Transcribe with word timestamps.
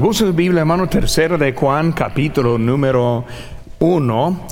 Busca 0.00 0.26
Biblia, 0.26 0.60
hermano, 0.60 0.88
tercero 0.88 1.36
de 1.36 1.52
Juan, 1.52 1.90
capítulo 1.90 2.56
número 2.56 3.24
1. 3.80 4.46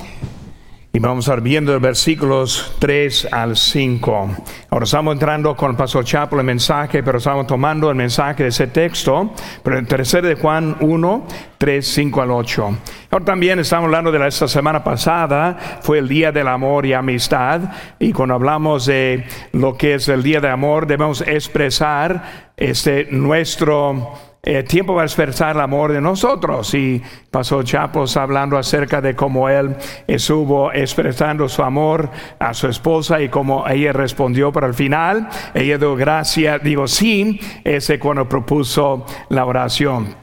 Y 0.93 0.99
vamos 0.99 1.29
a 1.29 1.31
estar 1.31 1.41
viendo 1.41 1.73
los 1.73 1.81
versículos 1.81 2.75
3 2.81 3.29
al 3.31 3.57
5. 3.57 4.29
Ahora 4.71 4.85
estamos 4.85 5.13
entrando 5.13 5.55
con 5.55 5.71
el 5.71 5.77
pastor 5.77 6.05
Chapo 6.05 6.37
el 6.37 6.45
mensaje, 6.45 7.01
pero 7.05 7.19
estamos 7.19 7.47
tomando 7.47 7.89
el 7.89 7.95
mensaje 7.95 8.43
de 8.43 8.49
ese 8.49 8.67
texto. 8.67 9.31
Pero 9.63 9.79
el 9.79 9.87
tercero 9.87 10.27
de 10.27 10.35
Juan 10.35 10.79
1, 10.81 11.27
3, 11.59 11.87
5 11.87 12.23
al 12.23 12.33
8. 12.33 12.79
Ahora 13.13 13.25
también 13.25 13.61
estamos 13.61 13.85
hablando 13.85 14.11
de 14.11 14.19
la, 14.19 14.27
esta 14.27 14.49
semana 14.49 14.83
pasada, 14.83 15.79
fue 15.81 15.99
el 15.99 16.09
Día 16.09 16.33
del 16.33 16.49
Amor 16.49 16.87
y 16.87 16.93
Amistad. 16.93 17.61
Y 18.01 18.13
cuando 18.13 18.35
hablamos 18.35 18.87
de 18.87 19.25
lo 19.53 19.77
que 19.77 19.95
es 19.95 20.09
el 20.09 20.25
Día 20.25 20.41
del 20.41 20.51
Amor, 20.51 20.89
debemos 20.89 21.21
expresar 21.21 22.51
este, 22.57 23.07
nuestro 23.13 24.13
eh, 24.49 24.63
tiempo 24.63 24.95
va 24.95 25.03
a 25.03 25.07
expresar 25.07 25.57
el 25.57 25.61
amor 25.61 25.93
de 25.93 26.01
nosotros. 26.01 26.73
Y 26.73 27.03
pasó 27.33 27.65
Chapos 27.65 28.17
hablando 28.17 28.57
acerca 28.57 29.01
de 29.01 29.17
cómo 29.17 29.49
él 29.49 29.75
estuvo 30.07 30.73
expresando 30.73 31.49
su 31.49 31.65
amor 31.65 32.09
a 32.39 32.55
su 32.55 32.69
esposa 32.69 33.21
y 33.21 33.29
cómo 33.29 33.67
ella 33.67 33.93
respondió, 33.93 34.53
pero 34.53 34.67
al 34.67 34.75
final 34.75 35.29
ella 35.53 35.79
dio 35.79 35.97
gracia, 35.97 36.61
digo 36.61 36.87
sí, 36.87 37.41
ese 37.65 37.99
cuando 37.99 38.29
propuso 38.29 39.05
la 39.31 39.45
oración. 39.45 40.15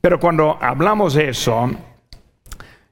Pero 0.00 0.20
cuando 0.20 0.58
hablamos 0.60 1.14
de 1.14 1.30
eso, 1.30 1.68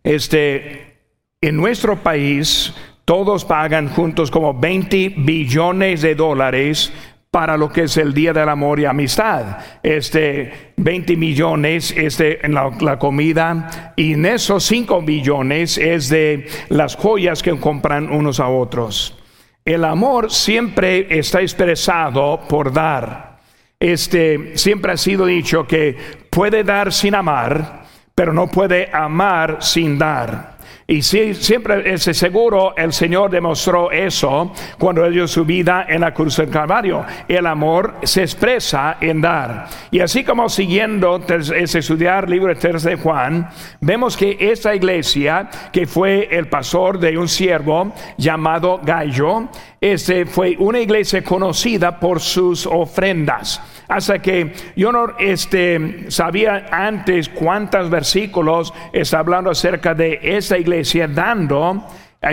este, 0.02 0.98
en 1.40 1.56
nuestro 1.56 2.02
país, 2.02 2.74
todos 3.04 3.44
pagan 3.44 3.88
juntos 3.90 4.28
como 4.28 4.54
20 4.54 5.14
billones 5.18 6.02
de 6.02 6.16
dólares 6.16 6.92
para 7.30 7.56
lo 7.56 7.68
que 7.68 7.82
es 7.82 7.96
el 7.96 8.12
Día 8.12 8.32
del 8.32 8.48
Amor 8.48 8.80
y 8.80 8.86
Amistad. 8.86 9.58
Este 9.82 10.72
20 10.76 11.16
millones 11.16 11.94
es 11.96 12.18
de 12.18 12.40
la, 12.48 12.70
la, 12.80 12.98
comida 12.98 13.92
y 13.94 14.14
en 14.14 14.26
esos 14.26 14.64
5 14.64 15.00
millones 15.02 15.78
es 15.78 16.08
de 16.08 16.48
las 16.70 16.96
joyas 16.96 17.42
que 17.42 17.56
compran 17.58 18.10
unos 18.10 18.40
a 18.40 18.48
otros. 18.48 19.16
El 19.64 19.84
amor 19.84 20.32
siempre 20.32 21.06
está 21.18 21.40
expresado 21.40 22.40
por 22.48 22.72
dar. 22.72 23.38
Este 23.78 24.56
siempre 24.56 24.92
ha 24.92 24.96
sido 24.96 25.26
dicho 25.26 25.66
que 25.66 25.96
puede 26.30 26.64
dar 26.64 26.92
sin 26.92 27.14
amar, 27.14 27.84
pero 28.14 28.32
no 28.32 28.48
puede 28.48 28.90
amar 28.92 29.58
sin 29.60 29.98
dar. 29.98 30.58
Y 30.90 31.02
si, 31.02 31.34
siempre 31.34 31.94
ese 31.94 32.12
seguro 32.12 32.74
el 32.76 32.92
Señor 32.92 33.30
demostró 33.30 33.92
eso 33.92 34.50
cuando 34.76 35.08
dio 35.08 35.28
su 35.28 35.44
vida 35.44 35.86
en 35.88 36.00
la 36.00 36.12
cruz 36.12 36.38
del 36.38 36.50
Calvario. 36.50 37.04
El 37.28 37.46
amor 37.46 37.94
se 38.02 38.22
expresa 38.22 38.96
en 39.00 39.20
dar. 39.20 39.68
Y 39.92 40.00
así 40.00 40.24
como 40.24 40.48
siguiendo 40.48 41.24
ese 41.28 41.78
estudiar 41.78 42.28
libro 42.28 42.52
de 42.52 42.96
Juan, 42.96 43.48
vemos 43.80 44.16
que 44.16 44.36
esta 44.40 44.74
iglesia, 44.74 45.48
que 45.72 45.86
fue 45.86 46.26
el 46.28 46.48
pastor 46.48 46.98
de 46.98 47.16
un 47.16 47.28
siervo 47.28 47.92
llamado 48.16 48.80
Gallo, 48.82 49.48
este 49.80 50.26
fue 50.26 50.56
una 50.58 50.80
iglesia 50.80 51.22
conocida 51.22 52.00
por 52.00 52.18
sus 52.18 52.66
ofrendas 52.66 53.62
hasta 53.90 54.20
que 54.20 54.52
yo 54.76 54.92
no 54.92 55.18
este, 55.18 56.10
sabía 56.10 56.66
antes 56.70 57.28
cuántos 57.28 57.90
versículos 57.90 58.72
está 58.92 59.18
hablando 59.18 59.50
acerca 59.50 59.94
de 59.94 60.20
esa 60.22 60.56
iglesia 60.56 60.79
dando 61.08 61.86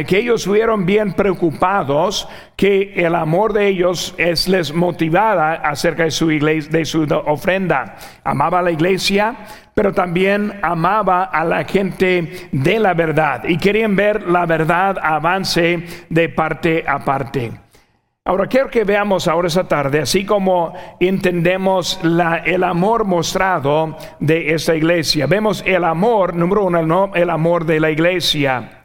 que 0.05 0.17
ellos 0.17 0.41
estuvieron 0.41 0.85
bien 0.85 1.13
preocupados 1.13 2.27
que 2.57 2.93
el 2.97 3.15
amor 3.15 3.53
de 3.53 3.67
ellos 3.67 4.13
es 4.17 4.47
les 4.47 4.73
motivada 4.73 5.53
acerca 5.53 6.03
de 6.03 6.11
su 6.11 6.29
iglesia, 6.29 6.71
de 6.71 6.83
su 6.83 7.03
ofrenda. 7.25 7.95
Amaba 8.23 8.59
a 8.59 8.63
la 8.63 8.71
iglesia, 8.71 9.35
pero 9.73 9.93
también 9.93 10.59
amaba 10.61 11.23
a 11.23 11.45
la 11.45 11.63
gente 11.63 12.49
de 12.51 12.79
la 12.79 12.93
verdad 12.93 13.43
y 13.47 13.57
querían 13.57 13.95
ver 13.95 14.27
la 14.27 14.45
verdad 14.45 14.97
avance 15.01 15.85
de 16.09 16.29
parte 16.29 16.83
a 16.85 16.99
parte. 16.99 17.66
Ahora 18.27 18.47
quiero 18.47 18.69
que 18.69 18.83
veamos 18.83 19.29
ahora 19.29 19.47
esa 19.47 19.69
tarde, 19.69 20.01
así 20.01 20.25
como 20.25 20.73
entendemos 20.99 21.97
el 22.03 22.63
amor 22.65 23.05
mostrado 23.05 23.95
de 24.19 24.53
esta 24.53 24.75
iglesia. 24.75 25.27
Vemos 25.27 25.63
el 25.65 25.85
amor, 25.85 26.35
número 26.35 26.65
uno, 26.65 27.11
el 27.15 27.29
amor 27.29 27.63
de 27.63 27.79
la 27.79 27.89
iglesia. 27.89 28.83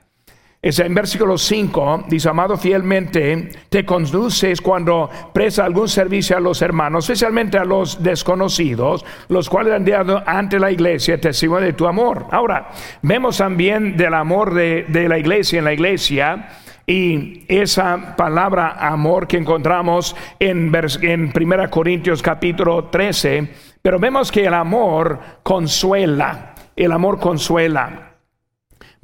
Es 0.62 0.78
en 0.78 0.94
versículo 0.94 1.36
5, 1.36 2.04
dice, 2.06 2.28
amado 2.28 2.56
fielmente, 2.56 3.48
te 3.68 3.84
conduces 3.84 4.60
cuando 4.60 5.10
presta 5.32 5.64
algún 5.64 5.88
servicio 5.88 6.36
a 6.36 6.40
los 6.40 6.62
hermanos, 6.62 7.06
especialmente 7.06 7.58
a 7.58 7.64
los 7.64 8.00
desconocidos, 8.00 9.04
los 9.26 9.50
cuales 9.50 9.74
han 9.74 9.84
dado 9.84 10.22
ante 10.24 10.60
la 10.60 10.70
iglesia 10.70 11.20
testimonio 11.20 11.66
de 11.66 11.72
tu 11.72 11.88
amor. 11.88 12.26
Ahora, 12.30 12.70
vemos 13.02 13.38
también 13.38 13.96
del 13.96 14.14
amor 14.14 14.54
de 14.54 15.08
la 15.08 15.18
iglesia 15.18 15.58
en 15.58 15.64
la 15.64 15.72
iglesia 15.72 16.48
y 16.86 17.44
esa 17.48 18.16
palabra 18.16 18.76
amor 18.78 19.26
que 19.26 19.36
encontramos 19.36 20.16
en, 20.38 20.72
en 21.02 21.32
1 21.34 21.70
Corintios 21.70 22.22
capítulo 22.22 22.84
13, 22.84 23.48
pero 23.80 23.98
vemos 23.98 24.30
que 24.32 24.46
el 24.46 24.54
amor 24.54 25.18
consuela, 25.42 26.54
el 26.76 26.92
amor 26.92 27.18
consuela. 27.18 28.11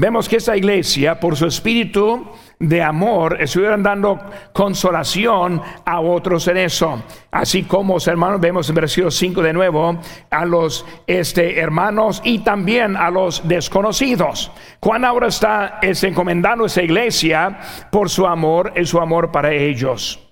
Vemos 0.00 0.28
que 0.28 0.36
esa 0.36 0.56
iglesia, 0.56 1.18
por 1.18 1.36
su 1.36 1.46
espíritu 1.46 2.24
de 2.60 2.80
amor, 2.80 3.42
estuvieron 3.42 3.82
dando 3.82 4.16
consolación 4.52 5.60
a 5.84 5.98
otros 5.98 6.46
en 6.46 6.58
eso. 6.58 7.02
Así 7.32 7.64
como, 7.64 7.96
hermanos, 8.06 8.40
vemos 8.40 8.68
en 8.68 8.76
versículo 8.76 9.10
5 9.10 9.42
de 9.42 9.52
nuevo 9.52 9.98
a 10.30 10.44
los 10.44 10.86
este, 11.08 11.58
hermanos 11.58 12.22
y 12.24 12.38
también 12.44 12.96
a 12.96 13.10
los 13.10 13.48
desconocidos. 13.48 14.52
Juan 14.78 15.04
ahora 15.04 15.26
está 15.26 15.80
es, 15.82 16.04
encomendando 16.04 16.66
esa 16.66 16.82
iglesia 16.82 17.58
por 17.90 18.08
su 18.08 18.24
amor 18.24 18.74
y 18.76 18.84
su 18.84 19.00
amor 19.00 19.32
para 19.32 19.52
ellos. 19.52 20.27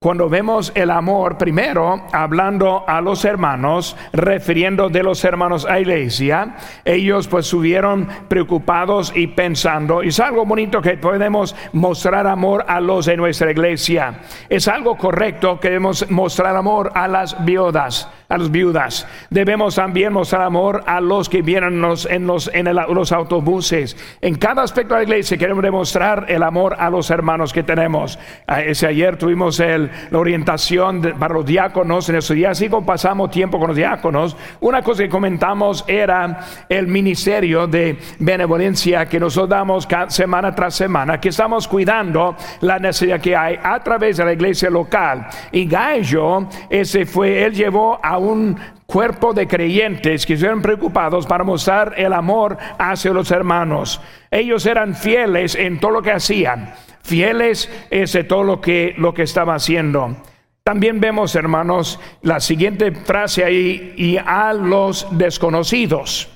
Cuando 0.00 0.28
vemos 0.28 0.70
el 0.76 0.92
amor, 0.92 1.38
primero 1.38 2.06
hablando 2.12 2.84
a 2.86 3.00
los 3.00 3.24
hermanos, 3.24 3.96
refiriendo 4.12 4.88
de 4.88 5.02
los 5.02 5.24
hermanos 5.24 5.66
a 5.66 5.80
iglesia, 5.80 6.54
ellos 6.84 7.26
pues 7.26 7.46
estuvieron 7.46 8.06
preocupados 8.28 9.12
y 9.16 9.26
pensando, 9.26 10.00
es 10.02 10.20
algo 10.20 10.46
bonito 10.46 10.80
que 10.80 10.98
podemos 10.98 11.56
mostrar 11.72 12.28
amor 12.28 12.64
a 12.68 12.80
los 12.80 13.06
de 13.06 13.16
nuestra 13.16 13.50
iglesia. 13.50 14.20
Es 14.48 14.68
algo 14.68 14.96
correcto 14.96 15.58
que 15.58 15.66
debemos 15.66 16.08
mostrar 16.08 16.54
amor 16.54 16.92
a 16.94 17.08
las 17.08 17.44
viudas 17.44 18.08
a 18.28 18.36
las 18.36 18.50
viudas. 18.50 19.06
Debemos 19.30 19.74
también 19.74 20.12
mostrar 20.12 20.42
amor 20.42 20.82
a 20.86 21.00
los 21.00 21.30
que 21.30 21.40
vienen 21.40 21.74
en 21.74 22.26
los, 22.26 22.50
en, 22.52 22.74
los 22.94 23.12
autobuses. 23.12 23.96
En 24.20 24.34
cada 24.34 24.62
aspecto 24.62 24.94
de 24.94 25.00
la 25.00 25.04
iglesia 25.04 25.38
queremos 25.38 25.62
demostrar 25.62 26.26
el 26.28 26.42
amor 26.42 26.76
a 26.78 26.90
los 26.90 27.10
hermanos 27.10 27.54
que 27.54 27.62
tenemos. 27.62 28.18
Ese 28.46 28.86
ayer 28.86 29.16
tuvimos 29.16 29.58
el, 29.60 29.90
la 30.10 30.18
orientación 30.18 31.00
para 31.18 31.34
los 31.34 31.46
diáconos 31.46 32.08
en 32.10 32.16
esos 32.16 32.36
días, 32.36 32.52
así 32.52 32.68
como 32.68 32.84
pasamos 32.84 33.30
tiempo 33.30 33.58
con 33.58 33.68
los 33.68 33.76
diáconos. 33.76 34.36
Una 34.60 34.82
cosa 34.82 35.04
que 35.04 35.08
comentamos 35.08 35.84
era 35.88 36.40
el 36.68 36.86
ministerio 36.86 37.66
de 37.66 37.98
benevolencia 38.18 39.06
que 39.06 39.18
nosotros 39.18 39.48
damos 39.48 39.88
semana 40.08 40.54
tras 40.54 40.74
semana, 40.74 41.18
que 41.18 41.30
estamos 41.30 41.66
cuidando 41.66 42.36
la 42.60 42.78
necesidad 42.78 43.20
que 43.20 43.34
hay 43.34 43.58
a 43.62 43.82
través 43.82 44.18
de 44.18 44.24
la 44.26 44.34
iglesia 44.34 44.68
local. 44.68 45.26
Y 45.50 45.66
Gallo, 45.66 46.46
ese 46.68 47.06
fue, 47.06 47.44
él 47.44 47.54
llevó 47.54 47.98
a 48.02 48.17
un 48.18 48.58
cuerpo 48.86 49.32
de 49.32 49.46
creyentes 49.46 50.26
que 50.26 50.34
estuvieron 50.34 50.62
preocupados 50.62 51.26
para 51.26 51.44
mostrar 51.44 51.94
el 51.96 52.12
amor 52.12 52.58
hacia 52.78 53.12
los 53.12 53.30
hermanos. 53.30 54.00
Ellos 54.30 54.66
eran 54.66 54.94
fieles 54.94 55.54
en 55.54 55.80
todo 55.80 55.92
lo 55.92 56.02
que 56.02 56.12
hacían, 56.12 56.74
fieles 57.02 57.70
en 57.90 58.28
todo 58.28 58.44
lo 58.44 58.60
que, 58.60 58.94
lo 58.98 59.14
que 59.14 59.22
estaba 59.22 59.54
haciendo. 59.54 60.16
También 60.62 61.00
vemos, 61.00 61.34
hermanos, 61.34 61.98
la 62.20 62.40
siguiente 62.40 62.92
frase 62.92 63.42
ahí, 63.42 63.94
y 63.96 64.18
a 64.18 64.52
los 64.52 65.06
desconocidos. 65.12 66.28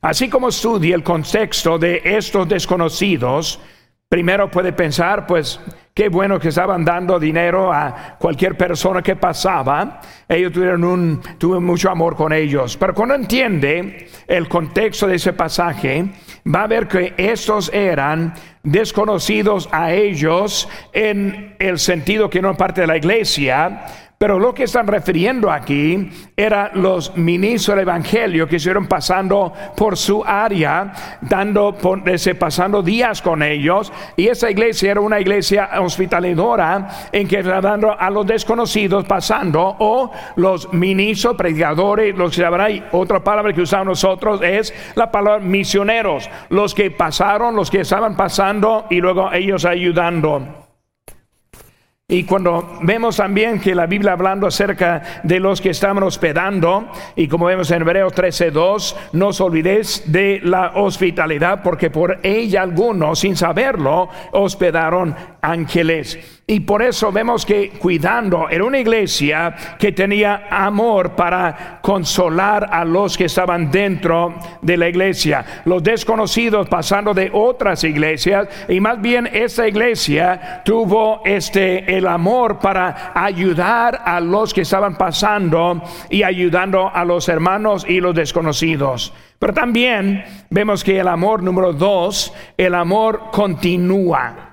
Así 0.00 0.28
como 0.28 0.48
estudia 0.48 0.94
el 0.94 1.02
contexto 1.02 1.78
de 1.78 2.02
estos 2.04 2.48
desconocidos, 2.48 3.60
primero 4.08 4.50
puede 4.50 4.72
pensar, 4.72 5.26
pues, 5.26 5.60
Qué 5.96 6.10
bueno 6.10 6.38
que 6.38 6.48
estaban 6.48 6.84
dando 6.84 7.18
dinero 7.18 7.72
a 7.72 8.18
cualquier 8.18 8.54
persona 8.54 9.00
que 9.00 9.16
pasaba. 9.16 10.02
Ellos 10.28 10.52
tuvieron 10.52 10.84
un, 10.84 11.22
tuve 11.38 11.58
mucho 11.58 11.88
amor 11.90 12.14
con 12.14 12.34
ellos. 12.34 12.76
Pero 12.76 12.92
cuando 12.92 13.14
entiende 13.14 14.06
el 14.26 14.46
contexto 14.46 15.06
de 15.06 15.14
ese 15.14 15.32
pasaje, 15.32 16.04
va 16.54 16.64
a 16.64 16.66
ver 16.66 16.86
que 16.86 17.14
estos 17.16 17.72
eran 17.72 18.34
desconocidos 18.62 19.70
a 19.72 19.94
ellos 19.94 20.68
en 20.92 21.56
el 21.58 21.78
sentido 21.78 22.28
que 22.28 22.42
no 22.42 22.54
parte 22.58 22.82
de 22.82 22.88
la 22.88 22.98
iglesia, 22.98 23.86
Pero 24.18 24.38
lo 24.38 24.54
que 24.54 24.64
están 24.64 24.86
refiriendo 24.86 25.50
aquí 25.50 26.10
era 26.34 26.70
los 26.72 27.14
ministros 27.18 27.76
del 27.76 27.82
Evangelio 27.82 28.48
que 28.48 28.56
estuvieron 28.56 28.86
pasando 28.86 29.52
por 29.76 29.98
su 29.98 30.24
área, 30.24 31.18
dando, 31.20 31.76
pasando 32.38 32.82
días 32.82 33.20
con 33.20 33.42
ellos. 33.42 33.92
Y 34.16 34.28
esa 34.28 34.50
iglesia 34.50 34.92
era 34.92 35.02
una 35.02 35.20
iglesia 35.20 35.68
hospitaladora 35.80 36.88
en 37.12 37.28
que 37.28 37.42
dando 37.42 37.98
a 37.98 38.08
los 38.08 38.26
desconocidos 38.26 39.04
pasando, 39.04 39.76
o 39.78 40.10
los 40.36 40.72
ministros, 40.72 41.36
predicadores, 41.36 42.16
los 42.16 42.34
que 42.34 42.44
habrá. 42.44 42.68
Otra 42.92 43.22
palabra 43.22 43.52
que 43.52 43.60
usamos 43.60 43.86
nosotros 43.86 44.40
es 44.42 44.72
la 44.94 45.12
palabra 45.12 45.40
misioneros, 45.40 46.30
los 46.48 46.74
que 46.74 46.90
pasaron, 46.90 47.54
los 47.54 47.70
que 47.70 47.80
estaban 47.80 48.16
pasando 48.16 48.86
y 48.88 48.96
luego 48.96 49.30
ellos 49.32 49.66
ayudando. 49.66 50.65
Y 52.08 52.22
cuando 52.22 52.78
vemos 52.82 53.16
también 53.16 53.58
que 53.58 53.74
la 53.74 53.86
Biblia 53.86 54.12
hablando 54.12 54.46
acerca 54.46 55.22
de 55.24 55.40
los 55.40 55.60
que 55.60 55.70
estaban 55.70 56.04
hospedando, 56.04 56.88
y 57.16 57.26
como 57.26 57.46
vemos 57.46 57.68
en 57.72 57.82
Hebreos 57.82 58.14
13:2, 58.14 58.94
no 59.14 59.28
os 59.28 59.40
olvidéis 59.40 60.04
de 60.06 60.40
la 60.44 60.70
hospitalidad, 60.76 61.64
porque 61.64 61.90
por 61.90 62.20
ella 62.22 62.62
algunos, 62.62 63.18
sin 63.18 63.34
saberlo, 63.34 64.08
hospedaron 64.30 65.16
ángeles. 65.42 66.35
Y 66.48 66.60
por 66.60 66.80
eso 66.80 67.10
vemos 67.10 67.44
que 67.44 67.70
cuidando 67.70 68.48
era 68.48 68.62
una 68.62 68.78
iglesia 68.78 69.52
que 69.80 69.90
tenía 69.90 70.46
amor 70.48 71.16
para 71.16 71.80
consolar 71.82 72.68
a 72.70 72.84
los 72.84 73.16
que 73.16 73.24
estaban 73.24 73.68
dentro 73.68 74.36
de 74.62 74.76
la 74.76 74.88
iglesia, 74.88 75.44
los 75.64 75.82
desconocidos 75.82 76.68
pasando 76.68 77.12
de 77.14 77.30
otras 77.32 77.82
iglesias 77.82 78.46
y 78.68 78.78
más 78.78 79.00
bien 79.02 79.28
esta 79.32 79.66
iglesia 79.66 80.62
tuvo 80.64 81.20
este 81.24 81.96
el 81.96 82.06
amor 82.06 82.60
para 82.60 83.10
ayudar 83.16 84.02
a 84.04 84.20
los 84.20 84.54
que 84.54 84.60
estaban 84.60 84.96
pasando 84.96 85.82
y 86.10 86.22
ayudando 86.22 86.88
a 86.94 87.04
los 87.04 87.28
hermanos 87.28 87.84
y 87.88 87.98
los 87.98 88.14
desconocidos. 88.14 89.12
Pero 89.40 89.52
también 89.52 90.24
vemos 90.48 90.84
que 90.84 91.00
el 91.00 91.08
amor 91.08 91.42
número 91.42 91.72
dos, 91.72 92.32
el 92.56 92.76
amor 92.76 93.32
continúa. 93.32 94.45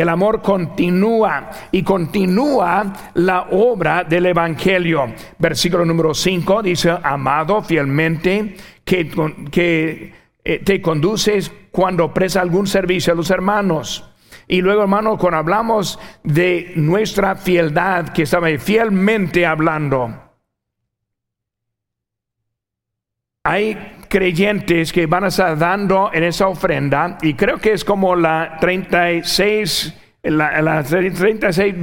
El 0.00 0.08
amor 0.08 0.42
continúa 0.42 1.50
y 1.72 1.82
continúa 1.82 2.92
la 3.14 3.48
obra 3.50 4.04
del 4.04 4.26
Evangelio. 4.26 5.12
Versículo 5.38 5.84
número 5.84 6.14
5 6.14 6.62
dice, 6.62 6.96
amado 7.02 7.62
fielmente, 7.62 8.56
que, 8.84 10.12
eh, 10.44 10.58
te 10.64 10.80
conduces 10.80 11.50
cuando 11.72 12.14
presta 12.14 12.40
algún 12.40 12.66
servicio 12.66 13.12
a 13.12 13.16
los 13.16 13.30
hermanos. 13.30 14.04
Y 14.46 14.60
luego, 14.60 14.82
hermano, 14.82 15.18
cuando 15.18 15.38
hablamos 15.38 15.98
de 16.22 16.72
nuestra 16.76 17.34
fieldad, 17.34 18.10
que 18.10 18.22
estaba 18.22 18.48
fielmente 18.58 19.44
hablando, 19.44 20.14
hay 23.42 23.97
creyentes 24.08 24.92
que 24.92 25.06
van 25.06 25.24
a 25.24 25.28
estar 25.28 25.56
dando 25.58 26.10
en 26.12 26.24
esa 26.24 26.48
ofrenda, 26.48 27.18
y 27.22 27.34
creo 27.34 27.58
que 27.58 27.72
es 27.72 27.84
como 27.84 28.16
la 28.16 28.56
36, 28.60 29.94
las 30.22 30.88
36 30.88 31.74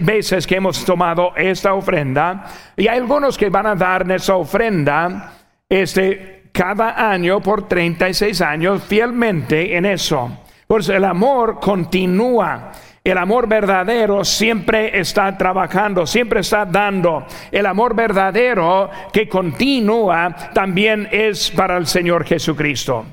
veces 0.00 0.46
que 0.46 0.56
hemos 0.56 0.84
tomado 0.84 1.32
esta 1.36 1.74
ofrenda, 1.74 2.46
y 2.76 2.88
hay 2.88 2.98
algunos 2.98 3.36
que 3.36 3.50
van 3.50 3.66
a 3.66 3.74
dar 3.74 4.02
en 4.02 4.12
esa 4.12 4.36
ofrenda 4.36 5.32
este, 5.68 6.44
cada 6.52 7.10
año 7.10 7.40
por 7.40 7.66
36 7.66 8.40
años 8.42 8.82
fielmente 8.84 9.76
en 9.76 9.86
eso. 9.86 10.38
Pues 10.66 10.88
el 10.88 11.04
amor 11.04 11.58
continúa. 11.60 12.72
El 13.04 13.18
amor 13.18 13.48
verdadero 13.48 14.24
siempre 14.24 14.98
está 15.00 15.36
trabajando, 15.36 16.06
siempre 16.06 16.40
está 16.40 16.64
dando. 16.64 17.26
El 17.50 17.66
amor 17.66 17.96
verdadero 17.96 18.90
que 19.12 19.28
continúa 19.28 20.36
también 20.54 21.08
es 21.10 21.50
para 21.50 21.76
el 21.76 21.86
Señor 21.86 22.24
Jesucristo. 22.24 23.04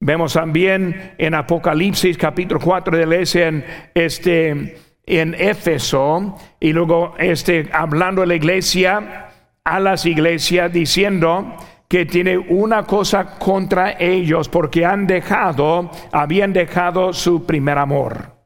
Vemos 0.00 0.32
también 0.32 1.14
en 1.16 1.34
Apocalipsis 1.34 2.18
capítulo 2.18 2.60
4 2.60 2.96
de 2.96 3.06
la 3.06 3.16
en 3.16 3.64
este 3.94 4.78
en 5.06 5.34
Éfeso 5.34 6.36
y 6.60 6.72
luego 6.72 7.14
este 7.18 7.68
hablando 7.72 8.26
la 8.26 8.34
iglesia 8.34 9.30
a 9.64 9.80
las 9.80 10.06
iglesias 10.06 10.72
diciendo 10.72 11.54
que 11.88 12.04
tiene 12.04 12.36
una 12.36 12.82
cosa 12.82 13.38
contra 13.38 13.92
ellos 13.98 14.48
porque 14.48 14.84
han 14.84 15.06
dejado, 15.06 15.90
habían 16.12 16.52
dejado 16.52 17.12
su 17.12 17.46
primer 17.46 17.78
amor. 17.78 18.37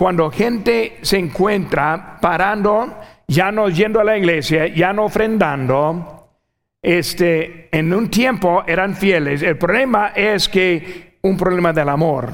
Cuando 0.00 0.30
gente 0.30 0.96
se 1.02 1.18
encuentra 1.18 2.16
parando, 2.22 2.96
ya 3.28 3.52
no 3.52 3.68
yendo 3.68 4.00
a 4.00 4.04
la 4.04 4.16
iglesia, 4.16 4.66
ya 4.68 4.94
no 4.94 5.04
ofrendando, 5.04 6.26
este, 6.80 7.68
en 7.70 7.92
un 7.92 8.08
tiempo 8.08 8.64
eran 8.66 8.96
fieles. 8.96 9.42
El 9.42 9.58
problema 9.58 10.12
es 10.16 10.48
que 10.48 11.18
un 11.20 11.36
problema 11.36 11.74
del 11.74 11.90
amor. 11.90 12.32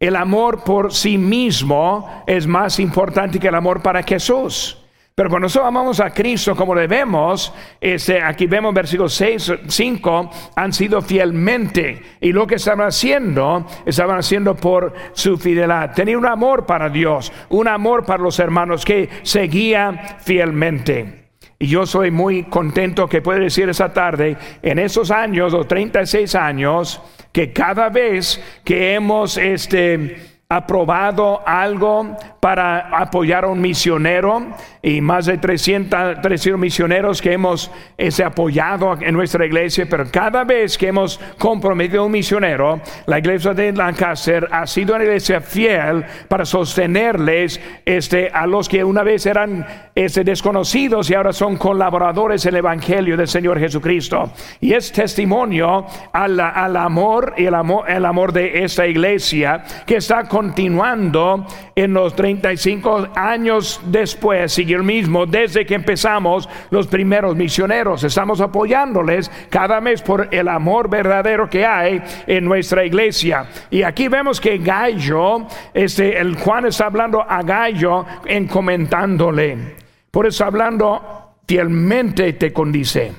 El 0.00 0.16
amor 0.16 0.64
por 0.64 0.92
sí 0.92 1.18
mismo 1.18 2.24
es 2.26 2.48
más 2.48 2.80
importante 2.80 3.38
que 3.38 3.46
el 3.46 3.54
amor 3.54 3.80
para 3.80 4.02
Jesús. 4.02 4.84
Pero 5.18 5.30
cuando 5.30 5.46
nosotros 5.46 5.66
amamos 5.66 5.98
a 5.98 6.10
Cristo 6.10 6.54
como 6.54 6.76
debemos, 6.76 7.52
este, 7.80 8.22
aquí 8.22 8.46
vemos 8.46 8.72
versículo 8.72 9.08
6, 9.08 9.52
5, 9.66 10.30
han 10.54 10.72
sido 10.72 11.02
fielmente. 11.02 12.00
Y 12.20 12.30
lo 12.30 12.46
que 12.46 12.54
estaban 12.54 12.86
haciendo, 12.86 13.66
estaban 13.84 14.18
haciendo 14.18 14.54
por 14.54 14.94
su 15.14 15.36
fidelidad. 15.36 15.92
Tenía 15.92 16.16
un 16.16 16.24
amor 16.24 16.66
para 16.66 16.88
Dios, 16.88 17.32
un 17.48 17.66
amor 17.66 18.06
para 18.06 18.22
los 18.22 18.38
hermanos 18.38 18.84
que 18.84 19.08
seguía 19.24 20.18
fielmente. 20.20 21.30
Y 21.58 21.66
yo 21.66 21.84
soy 21.84 22.12
muy 22.12 22.44
contento 22.44 23.08
que 23.08 23.20
puedo 23.20 23.40
decir 23.40 23.68
esa 23.68 23.92
tarde, 23.92 24.36
en 24.62 24.78
esos 24.78 25.10
años, 25.10 25.52
los 25.52 25.66
36 25.66 26.32
años, 26.36 27.02
que 27.32 27.52
cada 27.52 27.88
vez 27.88 28.40
que 28.62 28.94
hemos 28.94 29.36
este, 29.36 30.27
aprobado 30.50 31.42
algo 31.44 32.16
para 32.40 32.88
apoyar 32.98 33.44
a 33.44 33.48
un 33.48 33.60
misionero 33.60 34.46
y 34.80 35.02
más 35.02 35.26
de 35.26 35.36
300, 35.36 36.22
300 36.22 36.58
misioneros 36.58 37.20
que 37.20 37.34
hemos 37.34 37.70
ese, 37.98 38.24
apoyado 38.24 38.96
en 38.98 39.12
nuestra 39.12 39.44
iglesia, 39.44 39.86
pero 39.90 40.10
cada 40.10 40.44
vez 40.44 40.78
que 40.78 40.88
hemos 40.88 41.20
comprometido 41.38 42.00
a 42.00 42.06
un 42.06 42.12
misionero, 42.12 42.80
la 43.04 43.18
iglesia 43.18 43.52
de 43.52 43.74
Lancaster 43.74 44.48
ha 44.50 44.66
sido 44.66 44.94
una 44.94 45.04
iglesia 45.04 45.42
fiel 45.42 46.06
para 46.28 46.46
sostenerles 46.46 47.60
este, 47.84 48.30
a 48.32 48.46
los 48.46 48.70
que 48.70 48.82
una 48.82 49.02
vez 49.02 49.26
eran 49.26 49.66
este, 49.94 50.24
desconocidos 50.24 51.10
y 51.10 51.14
ahora 51.14 51.34
son 51.34 51.58
colaboradores 51.58 52.42
del 52.44 52.56
Evangelio 52.56 53.18
del 53.18 53.28
Señor 53.28 53.58
Jesucristo. 53.58 54.32
Y 54.62 54.72
es 54.72 54.92
testimonio 54.92 55.84
al, 56.10 56.40
al 56.40 56.74
amor 56.78 57.34
y 57.36 57.44
el 57.44 57.54
amor, 57.54 57.90
el 57.90 58.06
amor 58.06 58.32
de 58.32 58.64
esta 58.64 58.86
iglesia 58.86 59.62
que 59.84 59.96
está 59.96 60.26
continuando 60.38 61.44
en 61.74 61.92
los 61.92 62.14
35 62.14 63.08
años 63.16 63.80
después, 63.86 64.52
sigue 64.52 64.76
el 64.76 64.84
mismo, 64.84 65.26
desde 65.26 65.66
que 65.66 65.74
empezamos 65.74 66.48
los 66.70 66.86
primeros 66.86 67.34
misioneros. 67.34 68.04
Estamos 68.04 68.40
apoyándoles 68.40 69.32
cada 69.50 69.80
mes 69.80 70.00
por 70.00 70.28
el 70.30 70.46
amor 70.46 70.88
verdadero 70.88 71.50
que 71.50 71.66
hay 71.66 72.00
en 72.28 72.44
nuestra 72.44 72.84
iglesia. 72.84 73.48
Y 73.68 73.82
aquí 73.82 74.06
vemos 74.06 74.40
que 74.40 74.58
Gallo, 74.58 75.48
este, 75.74 76.20
el 76.20 76.36
Juan 76.36 76.66
está 76.66 76.86
hablando 76.86 77.20
a 77.20 77.42
Gallo 77.42 78.06
en 78.24 78.46
comentándole. 78.46 79.74
Por 80.12 80.24
eso 80.24 80.44
hablando 80.44 81.34
fielmente 81.48 82.32
te 82.34 82.52
condice. 82.52 83.12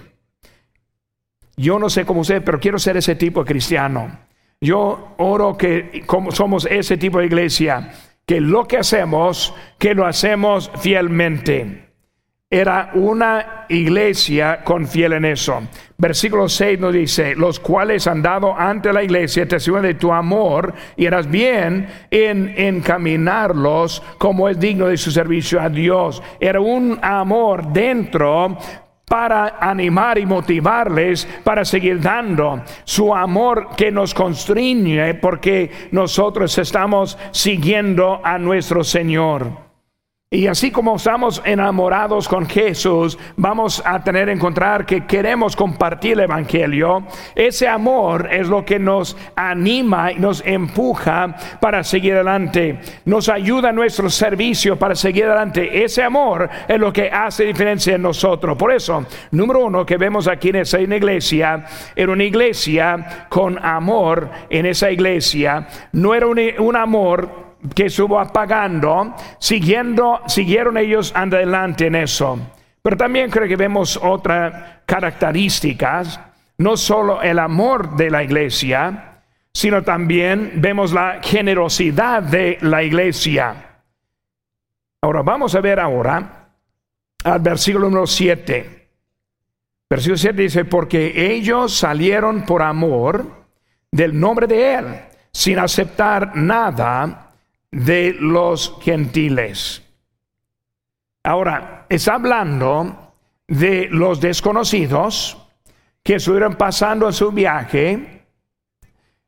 Yo 1.58 1.80
no 1.80 1.90
sé 1.90 2.06
cómo 2.06 2.22
usted, 2.22 2.42
pero 2.46 2.62
quiero 2.62 2.80
ser 2.80 2.96
ese 2.96 3.16
tipo 3.16 3.44
de 3.44 3.52
cristiano 3.52 4.29
yo 4.62 5.16
oro 5.18 5.58
que 5.58 6.04
como 6.06 6.32
somos 6.32 6.66
ese 6.70 6.98
tipo 6.98 7.20
de 7.20 7.28
iglesia, 7.28 7.92
que 8.26 8.42
lo 8.42 8.68
que 8.68 8.78
hacemos, 8.78 9.54
que 9.78 9.96
lo 9.96 10.06
hacemos 10.06 10.70
fielmente. 10.80 11.90
Era 12.52 12.92
una 12.96 13.66
iglesia 13.70 14.64
con 14.64 14.88
en 14.92 15.26
eso. 15.26 15.62
Versículo 15.98 16.50
6 16.50 16.80
nos 16.80 16.94
dice, 16.94 17.36
los 17.36 17.60
cuales 17.60 18.08
han 18.08 18.24
dado 18.24 18.58
ante 18.58 18.92
la 18.92 19.04
iglesia 19.04 19.48
testimonio 19.48 19.90
de 19.90 19.94
tu 19.94 20.12
amor 20.12 20.74
y 20.98 21.06
eras 21.06 21.30
bien 21.30 21.88
en 22.10 22.54
encaminarlos 22.58 24.02
como 24.18 24.50
es 24.50 24.60
digno 24.60 24.88
de 24.88 24.98
su 24.98 25.12
servicio 25.12 25.62
a 25.62 25.70
Dios. 25.70 26.24
Era 26.40 26.60
un 26.60 26.98
amor 27.04 27.72
dentro 27.72 28.58
para 29.10 29.58
animar 29.60 30.18
y 30.18 30.26
motivarles 30.26 31.28
para 31.44 31.66
seguir 31.66 32.00
dando 32.00 32.64
su 32.86 33.14
amor 33.14 33.70
que 33.76 33.92
nos 33.92 34.14
constriñe 34.14 35.16
porque 35.16 35.90
nosotros 35.92 36.58
estamos 36.58 37.18
siguiendo 37.32 38.22
a 38.24 38.38
nuestro 38.38 38.84
Señor. 38.86 39.69
Y 40.32 40.46
así 40.46 40.70
como 40.70 40.98
estamos 40.98 41.42
enamorados 41.44 42.28
con 42.28 42.48
Jesús, 42.48 43.18
vamos 43.36 43.82
a 43.84 44.04
tener 44.04 44.28
que 44.28 44.34
encontrar 44.34 44.86
que 44.86 45.08
queremos 45.08 45.56
compartir 45.56 46.12
el 46.12 46.20
Evangelio. 46.20 47.02
Ese 47.34 47.68
amor 47.68 48.30
es 48.32 48.48
lo 48.48 48.64
que 48.64 48.78
nos 48.78 49.18
anima 49.36 50.12
y 50.12 50.20
nos 50.20 50.46
empuja 50.46 51.36
para 51.60 51.84
seguir 51.84 52.14
adelante. 52.14 52.80
Nos 53.06 53.28
ayuda 53.28 53.70
en 53.72 53.78
nuestro 53.78 54.08
servicio 54.08 54.78
para 54.78 54.94
seguir 54.94 55.26
adelante. 55.26 55.84
Ese 55.84 56.04
amor 56.04 56.48
es 56.68 56.80
lo 56.80 56.94
que 56.94 57.10
hace 57.10 57.46
diferencia 57.46 57.96
en 57.96 58.04
nosotros. 58.04 58.56
Por 58.56 58.72
eso, 58.72 59.04
número 59.32 59.66
uno 59.66 59.84
que 59.84 59.98
vemos 59.98 60.28
aquí 60.28 60.50
en 60.50 60.58
esa 60.58 60.80
iglesia, 60.80 61.66
era 61.96 62.12
una 62.12 62.24
iglesia 62.24 63.26
con 63.30 63.58
amor 63.66 64.30
en 64.52 64.68
esa 64.68 64.92
iglesia. 64.92 65.68
No 65.92 66.14
era 66.14 66.28
un 66.28 66.76
amor 66.76 67.49
que 67.76 67.88
estuvo 67.88 68.20
apagando, 68.20 69.16
siguiendo, 69.38 70.22
siguieron 70.28 70.78
ellos 70.78 71.14
adelante 71.16 71.88
en 71.88 71.96
eso. 71.96 72.40
Pero 72.82 72.98
también 72.98 73.30
creo 73.30 73.48
que 73.48 73.56
vemos 73.56 74.00
otras 74.02 74.82
características, 74.86 76.20
no 76.58 76.78
solo 76.78 77.22
el 77.22 77.40
amor 77.40 77.96
de 77.96 78.10
la 78.10 78.24
iglesia, 78.24 79.22
sino 79.54 79.84
también 79.84 80.54
vemos 80.56 80.94
la 80.94 81.20
generosidad 81.22 82.24
de 82.24 82.58
la 82.62 82.84
iglesia. 82.84 83.82
Ahora 85.02 85.22
vamos 85.22 85.56
a 85.56 85.62
ver 85.62 85.80
ahora 85.80 86.50
al 87.24 87.40
versículo 87.40 87.86
número 87.86 88.08
7. 88.08 88.88
Versículo 89.90 90.18
7 90.18 90.42
dice, 90.42 90.66
porque 90.66 91.34
ellos 91.34 91.76
salieron 91.76 92.46
por 92.46 92.62
amor 92.62 93.26
del 93.92 94.18
nombre 94.18 94.46
de 94.48 94.76
Él, 94.76 94.86
sin 95.32 95.60
aceptar 95.60 96.36
nada 96.36 97.29
de 97.72 98.16
los 98.20 98.78
gentiles. 98.82 99.84
Ahora, 101.24 101.86
está 101.90 102.16
hablando 102.16 103.14
de 103.48 103.88
los 103.90 104.22
desconocidos 104.22 105.38
que 106.04 106.16
estuvieron 106.16 106.56
pasando 106.56 107.08
en 107.08 107.14
su 107.14 107.32
viaje 107.32 108.26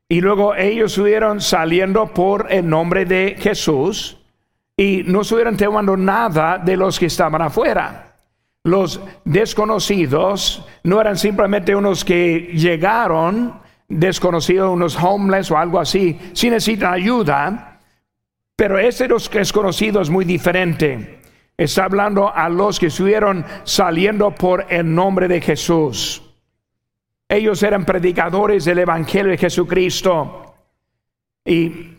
y 0.08 0.20
luego 0.20 0.54
ellos 0.54 0.92
estuvieron 0.92 1.40
saliendo 1.40 2.08
por 2.12 2.46
el 2.50 2.68
nombre 2.68 3.04
de 3.04 3.36
Jesús 3.38 4.18
y 4.76 5.02
no 5.04 5.20
estuvieron 5.20 5.56
tomando 5.56 5.96
nada 5.96 6.58
de 6.58 6.76
los 6.76 6.98
que 6.98 7.06
estaban 7.06 7.42
afuera. 7.42 8.16
Los 8.64 9.00
desconocidos 9.24 10.66
no 10.84 11.00
eran 11.00 11.16
simplemente 11.18 11.74
unos 11.74 12.04
que 12.04 12.50
llegaron 12.54 13.60
desconocidos, 13.88 14.70
unos 14.70 14.96
homeless 14.96 15.50
o 15.50 15.58
algo 15.58 15.78
así, 15.78 16.18
si 16.32 16.48
necesitan 16.48 16.94
ayuda 16.94 17.71
pero 18.56 18.78
ese 18.78 19.08
los 19.08 19.28
que 19.28 19.40
es 19.40 19.52
conocido 19.52 20.00
es 20.00 20.10
muy 20.10 20.24
diferente. 20.24 21.20
Está 21.56 21.84
hablando 21.84 22.32
a 22.34 22.48
los 22.48 22.78
que 22.78 22.86
estuvieron 22.86 23.44
saliendo 23.64 24.34
por 24.34 24.66
el 24.68 24.94
nombre 24.94 25.28
de 25.28 25.40
Jesús. 25.40 26.22
Ellos 27.28 27.62
eran 27.62 27.84
predicadores 27.84 28.64
del 28.64 28.80
Evangelio 28.80 29.30
de 29.30 29.38
Jesucristo. 29.38 30.54
Y 31.44 31.91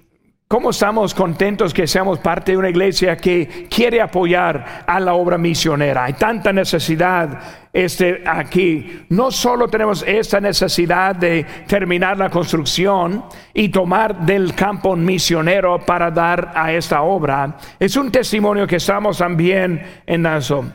¿Cómo 0.53 0.69
estamos 0.69 1.15
contentos 1.15 1.73
que 1.73 1.87
seamos 1.87 2.19
parte 2.19 2.51
de 2.51 2.59
una 2.59 2.69
iglesia 2.69 3.17
que 3.17 3.65
quiere 3.67 3.99
apoyar 3.99 4.83
a 4.85 4.99
la 4.99 5.15
obra 5.15 5.35
misionera? 5.35 6.03
Hay 6.03 6.13
tanta 6.13 6.53
necesidad 6.53 7.39
este, 7.73 8.21
aquí. 8.23 9.03
No 9.09 9.31
solo 9.31 9.67
tenemos 9.67 10.03
esta 10.05 10.39
necesidad 10.39 11.15
de 11.15 11.43
terminar 11.65 12.19
la 12.19 12.29
construcción 12.29 13.25
y 13.51 13.69
tomar 13.69 14.27
del 14.27 14.53
campo 14.53 14.95
misionero 14.95 15.79
para 15.83 16.11
dar 16.11 16.51
a 16.53 16.71
esta 16.71 17.01
obra, 17.01 17.57
es 17.79 17.95
un 17.95 18.11
testimonio 18.11 18.67
que 18.67 18.75
estamos 18.75 19.17
también 19.17 19.81
en 20.05 20.23
eso. 20.27 20.65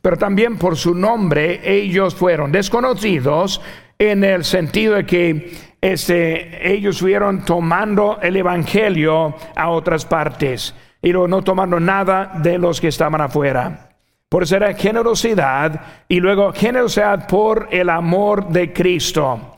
Pero 0.00 0.16
también 0.16 0.58
por 0.58 0.76
su 0.76 0.92
nombre 0.92 1.60
ellos 1.64 2.16
fueron 2.16 2.50
desconocidos 2.50 3.60
en 3.96 4.24
el 4.24 4.44
sentido 4.44 4.96
de 4.96 5.06
que 5.06 5.71
este, 5.82 6.72
ellos 6.72 7.00
fueron 7.00 7.44
tomando 7.44 8.20
el 8.22 8.36
Evangelio 8.36 9.34
a 9.56 9.68
otras 9.68 10.06
partes 10.06 10.74
y 11.02 11.12
no 11.12 11.42
tomando 11.42 11.80
nada 11.80 12.34
de 12.40 12.56
los 12.56 12.80
que 12.80 12.88
estaban 12.88 13.20
afuera. 13.20 13.90
Por 14.28 14.44
eso 14.44 14.56
era 14.56 14.72
generosidad 14.74 16.04
y 16.08 16.20
luego 16.20 16.52
generosidad 16.52 17.26
por 17.26 17.68
el 17.72 17.90
amor 17.90 18.48
de 18.48 18.72
Cristo. 18.72 19.56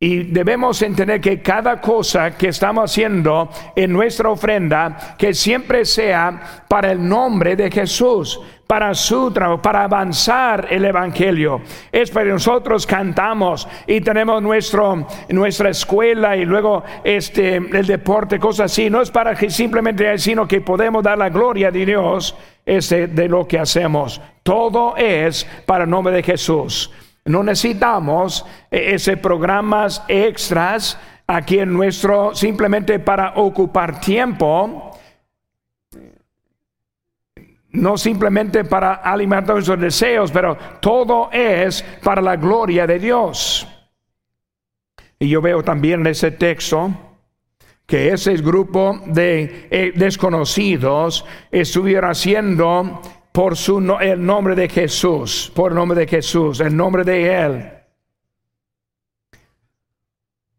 Y 0.00 0.24
debemos 0.24 0.82
entender 0.82 1.20
que 1.20 1.40
cada 1.40 1.80
cosa 1.80 2.36
que 2.36 2.48
estamos 2.48 2.90
haciendo 2.90 3.48
en 3.76 3.92
nuestra 3.92 4.30
ofrenda, 4.30 5.14
que 5.16 5.34
siempre 5.34 5.84
sea 5.84 6.64
para 6.68 6.90
el 6.90 7.06
nombre 7.06 7.54
de 7.54 7.70
Jesús, 7.70 8.40
para 8.70 8.94
su 8.94 9.32
para 9.60 9.82
avanzar 9.82 10.68
el 10.70 10.84
Evangelio. 10.84 11.60
Es 11.90 12.08
para 12.08 12.30
nosotros 12.30 12.86
cantamos 12.86 13.66
y 13.84 14.00
tenemos 14.00 14.40
nuestro, 14.40 15.08
nuestra 15.28 15.70
escuela 15.70 16.36
y 16.36 16.44
luego 16.44 16.84
este, 17.02 17.56
el 17.56 17.84
deporte, 17.84 18.38
cosas 18.38 18.70
así. 18.70 18.88
No 18.88 19.02
es 19.02 19.10
para 19.10 19.34
que 19.34 19.50
simplemente, 19.50 20.16
sino 20.18 20.46
que 20.46 20.60
podemos 20.60 21.02
dar 21.02 21.18
la 21.18 21.30
gloria 21.30 21.72
de 21.72 21.84
Dios 21.84 22.36
este, 22.64 23.08
de 23.08 23.28
lo 23.28 23.44
que 23.44 23.58
hacemos. 23.58 24.20
Todo 24.44 24.96
es 24.96 25.44
para 25.66 25.82
el 25.82 25.90
nombre 25.90 26.14
de 26.14 26.22
Jesús. 26.22 26.92
No 27.24 27.42
necesitamos 27.42 28.46
eh, 28.70 28.92
ese 28.94 29.16
programas 29.16 30.04
extras 30.06 30.96
aquí 31.26 31.58
en 31.58 31.72
nuestro, 31.72 32.36
simplemente 32.36 33.00
para 33.00 33.32
ocupar 33.34 33.98
tiempo 33.98 34.89
no 37.72 37.96
simplemente 37.96 38.64
para 38.64 38.94
alimentar 38.94 39.54
nuestros 39.54 39.80
deseos, 39.80 40.30
pero 40.32 40.56
todo 40.80 41.30
es 41.32 41.84
para 42.02 42.20
la 42.20 42.36
gloria 42.36 42.86
de 42.86 42.98
Dios. 42.98 43.66
Y 45.18 45.28
yo 45.28 45.40
veo 45.40 45.62
también 45.62 46.00
en 46.00 46.06
ese 46.08 46.30
texto 46.30 46.90
que 47.86 48.12
ese 48.12 48.34
grupo 48.36 49.00
de 49.06 49.68
eh, 49.70 49.92
desconocidos 49.94 51.24
estuviera 51.50 52.10
haciendo 52.10 53.02
por 53.32 53.56
su, 53.56 53.78
el 54.00 54.24
nombre 54.24 54.54
de 54.54 54.68
Jesús, 54.68 55.52
por 55.54 55.72
el 55.72 55.76
nombre 55.76 56.00
de 56.00 56.06
Jesús, 56.06 56.60
el 56.60 56.76
nombre 56.76 57.04
de 57.04 57.44
Él. 57.44 57.79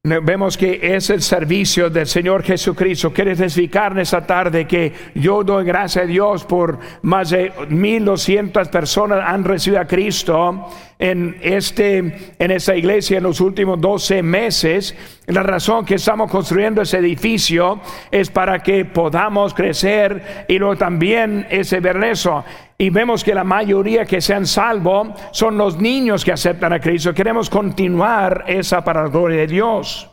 Vemos 0.04 0.58
que 0.58 0.96
es 0.96 1.12
el 1.12 1.22
servicio 1.22 1.88
del 1.92 2.08
Señor 2.08 2.42
Jesucristo. 2.42 3.14
Quiere 3.14 3.36
testificar 3.36 4.00
esta 4.00 4.26
tarde 4.26 4.66
que 4.66 4.92
yo 5.14 5.44
doy 5.44 5.64
gracias 5.64 6.06
a 6.06 6.08
Dios 6.08 6.44
por 6.44 6.80
más 7.04 7.30
de 7.30 7.54
1200 7.70 8.68
personas 8.70 9.24
han 9.24 9.44
recibido 9.44 9.80
a 9.80 9.86
Cristo 9.86 10.68
en, 11.02 11.36
este, 11.42 12.34
en 12.38 12.52
esta 12.52 12.76
iglesia 12.76 13.18
en 13.18 13.24
los 13.24 13.42
últimos 13.42 13.82
12 13.82 14.22
meses. 14.22 14.96
La 15.26 15.42
razón 15.42 15.84
que 15.84 15.96
estamos 15.96 16.30
construyendo 16.30 16.84
ese 16.84 17.00
edificio 17.00 17.82
es 18.12 18.30
para 18.30 18.60
que 18.60 18.86
podamos 18.86 19.54
crecer 19.54 20.46
y 20.48 20.60
luego 20.60 20.78
también 20.78 21.48
ese 21.50 21.80
ver 21.80 22.02
eso. 22.04 22.46
Y 22.78 22.92
vemos 22.92 23.24
que 23.24 23.34
la 23.34 23.44
mayoría 23.44 24.06
que 24.06 24.22
se 24.22 24.36
han 24.36 24.46
salvo 24.46 25.14
son 25.32 25.58
los 25.58 25.80
niños 25.80 26.24
que 26.24 26.34
aceptan 26.34 26.72
a 26.72 26.80
Cristo. 26.80 27.14
Queremos 27.14 27.50
continuar 27.50 28.46
esa 28.48 28.84
para 28.84 29.02
la 29.04 29.10
gloria 29.10 29.40
de 29.40 29.48
Dios, 29.48 30.08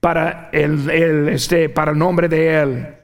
para 0.00 0.50
el, 0.52 0.90
el 0.90 1.28
este, 1.28 1.68
para 1.68 1.92
el 1.92 1.98
nombre 1.98 2.28
de 2.28 2.60
Él 2.60 2.97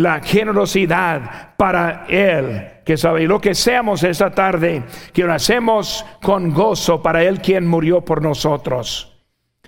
la 0.00 0.20
generosidad 0.20 1.54
para 1.56 2.06
Él, 2.08 2.82
que 2.84 2.96
sabe, 2.96 3.22
y 3.22 3.26
lo 3.26 3.40
que 3.40 3.54
seamos 3.54 4.02
esta 4.02 4.30
tarde, 4.30 4.82
que 5.12 5.24
lo 5.24 5.32
hacemos 5.32 6.04
con 6.22 6.52
gozo 6.52 7.02
para 7.02 7.22
Él 7.22 7.40
quien 7.40 7.66
murió 7.66 8.04
por 8.04 8.22
nosotros. 8.22 9.14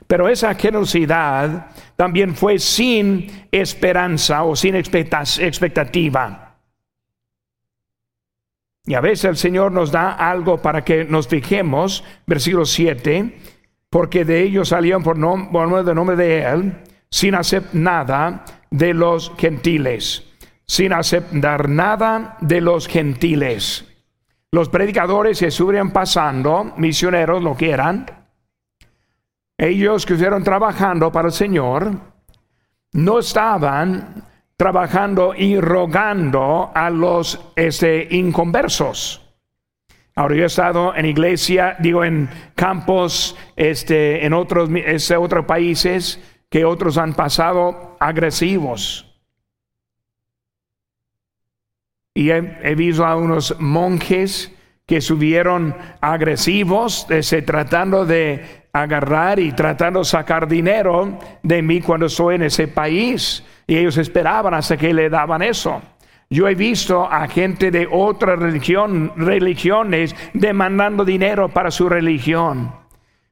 Pero 0.07 0.29
esa 0.29 0.55
generosidad 0.55 1.69
también 1.97 2.35
fue 2.35 2.59
sin 2.59 3.47
esperanza 3.53 4.43
o 4.43 4.57
sin 4.57 4.75
expectativa. 4.75 6.57
Y 8.87 8.95
a 8.95 9.01
veces 9.01 9.27
el 9.27 9.37
Señor 9.37 9.71
nos 9.71 9.93
da 9.93 10.13
algo 10.13 10.61
para 10.61 10.85
que 10.85 11.05
nos 11.05 11.29
fijemos, 11.29 12.03
versículo 12.27 12.65
7, 12.65 13.39
porque 13.89 14.25
de 14.25 14.43
ellos 14.43 14.71
salieron 14.71 15.03
por, 15.03 15.17
nombre, 15.17 15.85
de 15.85 15.95
nombre 15.95 16.17
de 16.17 16.43
Él, 16.43 16.75
sin 17.11 17.35
hacer 17.35 17.65
nada 17.73 18.45
de 18.71 18.95
los 18.95 19.33
gentiles, 19.37 20.25
sin 20.67 20.93
aceptar 20.93 21.69
nada 21.69 22.37
de 22.41 22.61
los 22.61 22.87
gentiles. 22.87 23.85
Los 24.53 24.69
predicadores 24.69 25.39
que 25.41 25.47
estuvieron 25.47 25.91
pasando, 25.91 26.73
misioneros, 26.77 27.43
lo 27.43 27.57
que 27.57 27.71
eran, 27.71 28.07
ellos 29.59 30.07
que 30.07 30.15
estuvieron 30.15 30.43
trabajando 30.43 31.13
para 31.13 31.29
el 31.29 31.35
Señor, 31.35 31.93
no 32.93 33.19
estaban 33.19 34.25
trabajando 34.57 35.35
y 35.35 35.61
rogando 35.61 36.71
a 36.75 36.91
los 36.91 37.41
este, 37.57 38.09
inconversos. 38.11 39.23
Ahora 40.17 40.37
yo 40.37 40.43
he 40.43 40.47
estado 40.47 40.95
en 40.95 41.07
iglesia, 41.07 41.77
digo 41.79 42.05
en 42.05 42.29
campos, 42.55 43.37
este, 43.57 44.27
en 44.27 44.33
otros, 44.33 44.69
este, 44.85 45.17
otros 45.17 45.47
países, 45.47 46.21
que 46.51 46.65
otros 46.65 46.99
han 46.99 47.15
pasado 47.15 47.97
agresivos. 48.01 49.07
Y 52.13 52.31
he, 52.31 52.75
visto 52.75 53.07
a 53.07 53.17
unos 53.17 53.59
monjes 53.61 54.53
que 54.85 55.01
subieron 55.01 55.75
agresivos, 56.01 57.07
ese, 57.09 57.43
tratando 57.43 58.05
de 58.05 58.67
agarrar 58.73 59.39
y 59.39 59.53
tratando 59.53 60.01
de 60.01 60.05
sacar 60.05 60.49
dinero 60.49 61.19
de 61.43 61.63
mí 61.63 61.81
cuando 61.81 62.07
estoy 62.07 62.35
en 62.35 62.43
ese 62.43 62.67
país. 62.67 63.45
Y 63.69 63.77
ellos 63.77 63.97
esperaban 63.97 64.53
hasta 64.53 64.77
que 64.77 64.93
le 64.93 65.09
daban 65.09 65.43
eso. 65.43 65.81
Yo 66.29 66.49
he 66.49 66.57
visto 66.57 67.07
a 67.11 67.29
gente 67.29 67.71
de 67.71 67.89
otras 67.91 68.39
religiones 68.41 70.17
demandando 70.35 71.05
dinero 71.05 71.49
para 71.49 71.71
su 71.71 71.89
religión. 71.89 72.80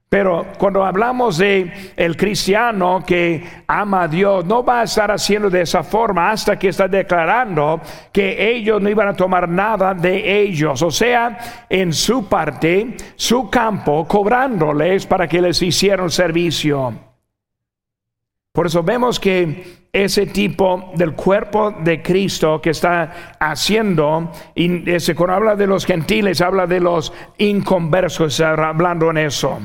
Pero 0.09 0.47
cuando 0.57 0.85
hablamos 0.85 1.37
de 1.37 1.93
el 1.95 2.17
cristiano 2.17 3.05
que 3.07 3.45
ama 3.67 4.05
a 4.05 4.09
Dios, 4.09 4.45
no 4.47 4.65
va 4.65 4.81
a 4.81 4.85
estar 4.85 5.11
haciendo 5.11 5.51
de 5.51 5.61
esa 5.61 5.83
forma 5.83 6.31
hasta 6.31 6.59
que 6.59 6.69
está 6.69 6.89
declarando 6.89 7.79
que 8.11 8.51
ellos 8.51 8.81
no 8.81 8.89
iban 8.89 9.09
a 9.09 9.13
tomar 9.15 9.47
nada 9.47 9.93
de 9.93 10.41
ellos, 10.41 10.81
o 10.81 10.91
sea, 10.91 11.67
en 11.69 11.93
su 11.93 12.27
parte, 12.27 12.97
su 13.17 13.51
campo, 13.51 14.09
cobrándoles 14.09 15.05
para 15.05 15.29
que 15.29 15.43
les 15.43 15.61
hicieran 15.61 16.09
servicio. 16.09 16.95
Por 18.53 18.67
eso 18.67 18.83
vemos 18.83 19.21
que 19.21 19.89
ese 19.93 20.25
tipo 20.25 20.91
del 20.95 21.13
cuerpo 21.13 21.71
de 21.71 22.01
Cristo 22.03 22.63
que 22.63 22.71
está 22.71 23.37
haciendo, 23.39 24.33
y 24.55 24.91
ese, 24.91 25.15
cuando 25.15 25.37
habla 25.37 25.55
de 25.55 25.67
los 25.67 25.85
gentiles, 25.85 26.41
habla 26.41 26.67
de 26.67 26.81
los 26.81 27.13
inconversos, 27.37 28.41
hablando 28.41 29.11
en 29.11 29.19
eso. 29.19 29.61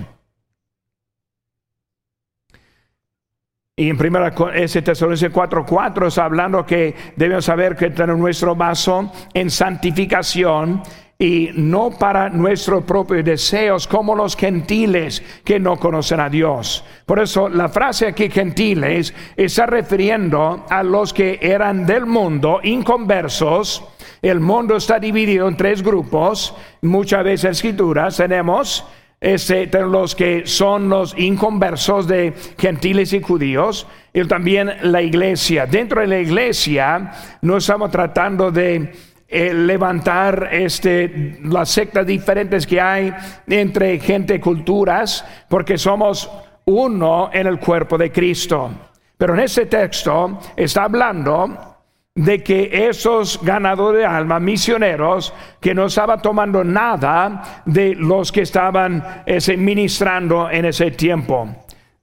Y 3.75 3.89
en 3.89 3.97
primera, 3.97 4.31
ese 4.53 4.83
Tesalonicenses 4.83 5.35
4:4 5.35 6.07
está 6.07 6.25
hablando 6.25 6.63
que 6.63 6.93
debemos 7.15 7.45
saber 7.45 7.75
que 7.75 7.89
tenemos 7.89 8.19
nuestro 8.21 8.55
vaso 8.55 9.11
en 9.33 9.49
santificación 9.49 10.83
y 11.17 11.49
no 11.55 11.89
para 11.89 12.29
nuestros 12.29 12.83
propios 12.83 13.25
deseos 13.25 13.87
como 13.87 14.13
los 14.13 14.35
gentiles 14.37 15.23
que 15.43 15.59
no 15.59 15.77
conocen 15.77 16.19
a 16.19 16.29
Dios. 16.29 16.85
Por 17.07 17.19
eso 17.19 17.49
la 17.49 17.67
frase 17.67 18.05
aquí 18.05 18.29
gentiles 18.29 19.11
está 19.35 19.65
refiriendo 19.65 20.67
a 20.69 20.83
los 20.83 21.11
que 21.11 21.39
eran 21.41 21.87
del 21.87 22.05
mundo, 22.05 22.59
inconversos. 22.61 23.83
El 24.21 24.39
mundo 24.39 24.75
está 24.75 24.99
dividido 24.99 25.47
en 25.47 25.57
tres 25.57 25.81
grupos. 25.81 26.55
Muchas 26.83 27.23
veces 27.23 27.51
escrituras 27.57 28.17
tenemos 28.17 28.85
este, 29.23 29.69
los 29.83 30.15
que 30.15 30.45
son 30.45 30.89
los 30.89 31.17
inconversos 31.17 32.09
de 32.09 32.33
gentiles 32.57 33.13
y 33.13 33.21
judíos, 33.21 33.87
y 34.13 34.25
también 34.25 34.69
la 34.81 35.01
iglesia. 35.01 35.65
Dentro 35.65 36.01
de 36.01 36.07
la 36.07 36.19
iglesia 36.19 37.09
no 37.41 37.55
estamos 37.55 37.89
tratando 37.89 38.51
de 38.51 38.91
eh, 39.29 39.53
levantar 39.53 40.49
este, 40.51 41.39
las 41.45 41.69
sectas 41.69 42.05
diferentes 42.05 42.67
que 42.67 42.81
hay 42.81 43.13
entre 43.47 43.97
gente 43.99 44.35
y 44.35 44.39
culturas, 44.39 45.25
porque 45.47 45.77
somos 45.77 46.29
uno 46.65 47.29
en 47.31 47.47
el 47.47 47.59
cuerpo 47.59 47.97
de 47.97 48.11
Cristo. 48.11 48.71
Pero 49.17 49.35
en 49.35 49.39
este 49.39 49.67
texto 49.67 50.37
está 50.57 50.83
hablando 50.83 51.72
de 52.15 52.43
que 52.43 52.87
esos 52.89 53.39
ganadores 53.41 54.01
de 54.01 54.05
alma, 54.05 54.39
misioneros, 54.39 55.33
que 55.59 55.73
no 55.73 55.87
estaban 55.87 56.21
tomando 56.21 56.63
nada 56.63 57.63
de 57.65 57.95
los 57.95 58.31
que 58.31 58.41
estaban 58.41 59.23
ese, 59.25 59.57
ministrando 59.57 60.49
en 60.49 60.65
ese 60.65 60.91
tiempo. 60.91 61.49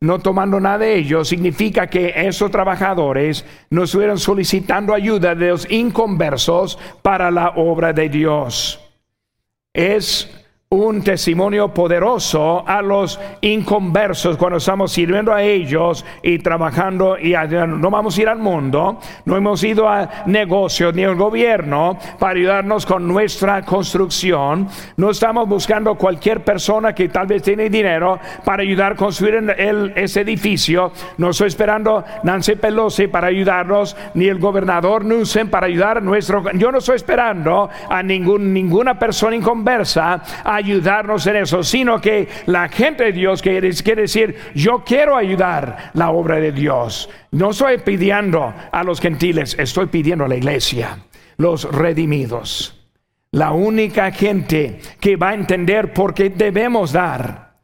No 0.00 0.18
tomando 0.18 0.58
nada 0.58 0.78
de 0.78 0.96
ellos 0.96 1.28
significa 1.28 1.86
que 1.86 2.12
esos 2.16 2.50
trabajadores 2.50 3.44
no 3.68 3.84
estuvieron 3.84 4.18
solicitando 4.18 4.94
ayuda 4.94 5.34
de 5.34 5.50
los 5.50 5.70
inconversos 5.70 6.78
para 7.02 7.30
la 7.30 7.50
obra 7.50 7.92
de 7.92 8.08
Dios. 8.08 8.80
Es 9.72 10.39
un 10.72 11.02
testimonio 11.02 11.74
poderoso 11.74 12.62
a 12.64 12.80
los 12.80 13.18
inconversos 13.40 14.36
cuando 14.36 14.58
estamos 14.58 14.92
sirviendo 14.92 15.34
a 15.34 15.42
ellos 15.42 16.04
y 16.22 16.38
trabajando 16.38 17.18
y 17.18 17.34
no 17.66 17.90
vamos 17.90 18.16
a 18.16 18.22
ir 18.22 18.28
al 18.28 18.38
mundo, 18.38 19.00
no 19.24 19.36
hemos 19.36 19.64
ido 19.64 19.88
a 19.88 20.08
negocios 20.26 20.94
ni 20.94 21.02
al 21.02 21.16
gobierno 21.16 21.98
para 22.20 22.38
ayudarnos 22.38 22.86
con 22.86 23.08
nuestra 23.08 23.62
construcción, 23.62 24.68
no 24.96 25.10
estamos 25.10 25.48
buscando 25.48 25.96
cualquier 25.96 26.44
persona 26.44 26.94
que 26.94 27.08
tal 27.08 27.26
vez 27.26 27.42
tiene 27.42 27.68
dinero 27.68 28.20
para 28.44 28.62
ayudar 28.62 28.92
a 28.92 28.94
construir 28.94 29.34
el, 29.58 29.92
ese 29.96 30.20
edificio, 30.20 30.92
no 31.18 31.30
estoy 31.30 31.48
esperando 31.48 32.04
Nancy 32.22 32.54
Pelosi 32.54 33.08
para 33.08 33.26
ayudarnos 33.26 33.96
ni 34.14 34.28
el 34.28 34.38
gobernador 34.38 35.04
Newsom 35.04 35.48
para 35.48 35.66
ayudar 35.66 35.98
a 35.98 36.00
nuestro, 36.00 36.44
yo 36.52 36.70
no 36.70 36.78
estoy 36.78 36.94
esperando 36.94 37.68
a 37.88 38.04
ningún, 38.04 38.54
ninguna 38.54 38.96
persona 38.96 39.34
inconversa 39.34 40.22
a 40.44 40.59
ayudarnos 40.60 41.26
en 41.26 41.36
eso, 41.36 41.62
sino 41.62 42.00
que 42.00 42.28
la 42.46 42.68
gente 42.68 43.04
de 43.04 43.12
Dios 43.12 43.42
quiere, 43.42 43.68
decir, 43.68 44.36
yo 44.54 44.84
quiero 44.84 45.16
ayudar 45.16 45.90
la 45.94 46.10
obra 46.10 46.36
de 46.36 46.52
Dios. 46.52 47.08
No 47.32 47.50
estoy 47.50 47.78
pidiendo 47.78 48.54
a 48.70 48.84
los 48.84 49.00
gentiles, 49.00 49.56
estoy 49.58 49.86
pidiendo 49.86 50.24
a 50.24 50.28
la 50.28 50.36
iglesia, 50.36 50.98
los 51.36 51.64
redimidos. 51.64 52.76
La 53.32 53.52
única 53.52 54.10
gente 54.10 54.80
que 55.00 55.16
va 55.16 55.30
a 55.30 55.34
entender 55.34 55.92
por 55.92 56.14
qué 56.14 56.30
debemos 56.30 56.92
dar. 56.92 57.54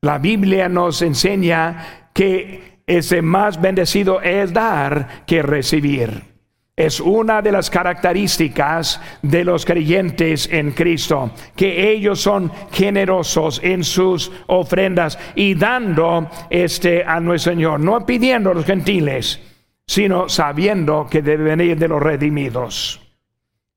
La 0.00 0.18
Biblia 0.18 0.68
nos 0.68 1.02
enseña 1.02 2.10
que 2.12 2.80
ese 2.86 3.22
más 3.22 3.60
bendecido 3.60 4.20
es 4.20 4.52
dar 4.52 5.24
que 5.26 5.42
recibir. 5.42 6.35
Es 6.76 7.00
una 7.00 7.40
de 7.40 7.52
las 7.52 7.70
características 7.70 9.00
de 9.22 9.44
los 9.44 9.64
creyentes 9.64 10.46
en 10.52 10.72
Cristo, 10.72 11.30
que 11.56 11.90
ellos 11.90 12.20
son 12.20 12.52
generosos 12.70 13.62
en 13.64 13.82
sus 13.82 14.30
ofrendas 14.46 15.18
y 15.34 15.54
dando 15.54 16.28
este 16.50 17.02
a 17.02 17.18
nuestro 17.18 17.52
Señor, 17.52 17.80
no 17.80 18.04
pidiendo 18.04 18.50
a 18.50 18.54
los 18.54 18.66
gentiles, 18.66 19.40
sino 19.86 20.28
sabiendo 20.28 21.06
que 21.10 21.22
debe 21.22 21.44
venir 21.56 21.78
de 21.78 21.88
los 21.88 22.02
redimidos. 22.02 23.00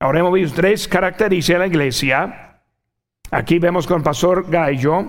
Ahora 0.01 0.19
hemos 0.19 0.33
visto 0.33 0.55
tres 0.57 0.85
características 0.89 1.55
de 1.55 1.59
la 1.59 1.67
iglesia. 1.67 2.62
Aquí 3.31 3.59
vemos 3.59 3.88
con 3.88 4.03
pastor 4.03 4.49
Gallo. 4.49 5.05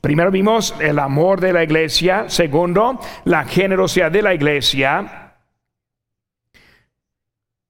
Primero 0.00 0.30
vimos 0.30 0.74
el 0.80 0.98
amor 0.98 1.40
de 1.40 1.52
la 1.52 1.62
iglesia. 1.62 2.24
Segundo, 2.28 2.98
la 3.24 3.44
generosidad 3.44 4.10
de 4.10 4.22
la 4.22 4.32
iglesia. 4.32 5.23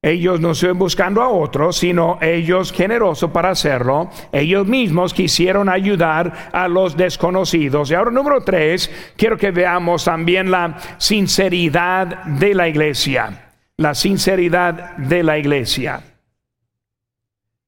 Ellos 0.05 0.39
no 0.39 0.51
están 0.51 0.77
buscando 0.77 1.19
a 1.23 1.29
otros, 1.29 1.77
sino 1.77 2.19
ellos 2.21 2.71
generosos 2.71 3.31
para 3.31 3.49
hacerlo. 3.49 4.11
Ellos 4.31 4.67
mismos 4.67 5.15
quisieron 5.15 5.67
ayudar 5.67 6.51
a 6.51 6.67
los 6.67 6.95
desconocidos. 6.95 7.89
Y 7.89 7.95
ahora 7.95 8.11
número 8.11 8.43
tres, 8.43 8.91
quiero 9.17 9.35
que 9.35 9.49
veamos 9.49 10.05
también 10.05 10.51
la 10.51 10.77
sinceridad 10.99 12.23
de 12.23 12.53
la 12.53 12.67
iglesia. 12.67 13.51
La 13.77 13.95
sinceridad 13.95 14.95
de 14.97 15.23
la 15.23 15.39
iglesia. 15.39 16.03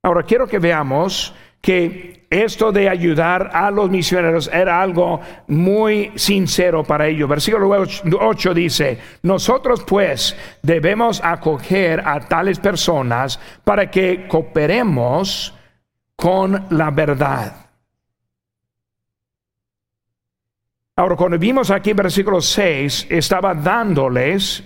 Ahora 0.04 0.22
quiero 0.22 0.46
que 0.46 0.60
veamos 0.60 1.34
que 1.60 2.17
esto 2.30 2.74
de 2.74 2.90
ayudar 2.90 3.52
a 3.54 3.72
los 3.72 3.90
misioneros 3.90 4.50
era 4.52 4.82
algo 4.82 5.22
muy 5.48 6.12
sincero 6.16 6.84
para 6.84 7.08
ellos. 7.08 7.30
Versículo 7.30 7.70
8 8.20 8.54
dice, 8.54 9.00
nosotros 9.24 9.84
pues 9.86 10.36
debemos 10.62 11.22
acoger 11.24 12.02
a 12.06 12.20
tales 12.20 12.60
personas 12.60 13.40
para 13.64 13.90
que 13.90 14.28
cooperemos 14.28 15.54
con 16.18 16.66
la 16.72 16.92
verdad. 16.92 17.68
Ahora, 20.98 21.16
cuando 21.16 21.38
vimos 21.38 21.70
aquí 21.70 21.94
versículo 21.94 22.42
6, 22.42 23.08
estaba 23.10 23.54
dándoles 23.54 24.64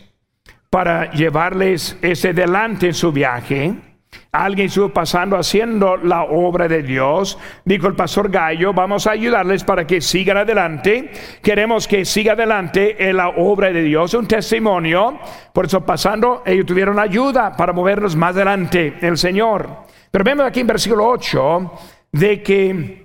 para 0.70 1.12
llevarles 1.12 1.98
ese 2.02 2.34
delante 2.34 2.88
en 2.88 2.94
su 2.94 3.12
viaje 3.12 3.91
Alguien 4.34 4.68
estuvo 4.68 4.90
pasando 4.90 5.36
haciendo 5.36 5.98
la 5.98 6.24
obra 6.24 6.70
de 6.70 6.84
Dios. 6.84 7.38
Dijo 7.66 7.88
el 7.88 7.96
pastor 7.96 8.32
Gallo, 8.32 8.74
vamos 8.74 9.06
a 9.06 9.12
ayudarles 9.12 9.66
para 9.66 9.86
que 9.86 10.00
sigan 10.00 10.38
adelante. 10.38 11.12
Queremos 11.42 11.86
que 11.86 12.06
siga 12.06 12.34
adelante 12.34 13.10
en 13.10 13.18
la 13.18 13.28
obra 13.30 13.74
de 13.74 13.82
Dios. 13.82 14.14
Un 14.14 14.28
testimonio. 14.28 15.20
Por 15.52 15.66
eso 15.66 15.86
pasando, 15.86 16.44
ellos 16.46 16.66
tuvieron 16.66 16.98
ayuda 16.98 17.52
para 17.58 17.74
movernos 17.74 18.16
más 18.16 18.36
adelante 18.36 18.96
el 19.02 19.18
Señor. 19.18 19.68
Pero 20.10 20.24
vemos 20.24 20.46
aquí 20.46 20.62
en 20.62 20.68
versículo 20.68 21.10
8 21.10 21.72
de 22.14 22.42
que 22.42 23.02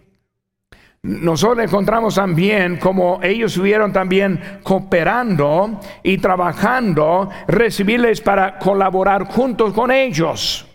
nosotros 1.03 1.65
encontramos 1.65 2.17
también 2.17 2.79
como 2.79 3.21
ellos 3.23 3.53
estuvieron 3.53 3.93
también 3.93 4.61
cooperando 4.63 5.81
y 6.03 6.19
trabajando, 6.19 7.31
recibirles 7.47 8.21
para 8.21 8.59
colaborar 8.59 9.25
juntos 9.27 9.73
con 9.73 9.91
ellos. 9.91 10.66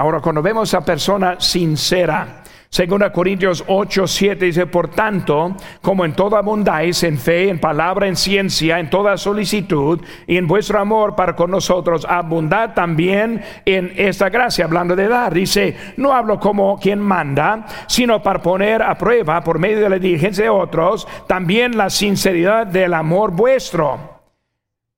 Ahora, 0.00 0.20
cuando 0.20 0.40
vemos 0.40 0.72
a 0.72 0.80
persona 0.80 1.38
sincera, 1.38 2.42
Segunda 2.70 3.12
Corintios 3.12 3.62
8, 3.66 4.06
7 4.06 4.46
dice, 4.46 4.64
por 4.64 4.88
tanto, 4.88 5.54
como 5.82 6.06
en 6.06 6.14
toda 6.14 6.38
abundáis 6.38 7.02
en 7.02 7.18
fe, 7.18 7.50
en 7.50 7.60
palabra, 7.60 8.06
en 8.06 8.16
ciencia, 8.16 8.78
en 8.78 8.88
toda 8.88 9.18
solicitud 9.18 10.00
y 10.26 10.38
en 10.38 10.46
vuestro 10.46 10.80
amor 10.80 11.14
para 11.14 11.36
con 11.36 11.50
nosotros, 11.50 12.06
abundad 12.08 12.72
también 12.72 13.44
en 13.66 13.92
esta 13.94 14.30
gracia, 14.30 14.64
hablando 14.64 14.96
de 14.96 15.06
dar. 15.06 15.34
Dice, 15.34 15.76
no 15.98 16.14
hablo 16.14 16.40
como 16.40 16.78
quien 16.78 16.98
manda, 16.98 17.66
sino 17.86 18.22
para 18.22 18.40
poner 18.40 18.80
a 18.80 18.96
prueba 18.96 19.44
por 19.44 19.58
medio 19.58 19.80
de 19.80 19.90
la 19.90 19.98
diligencia 19.98 20.44
de 20.44 20.50
otros, 20.50 21.06
también 21.26 21.76
la 21.76 21.90
sinceridad 21.90 22.66
del 22.66 22.94
amor 22.94 23.32
vuestro 23.32 24.09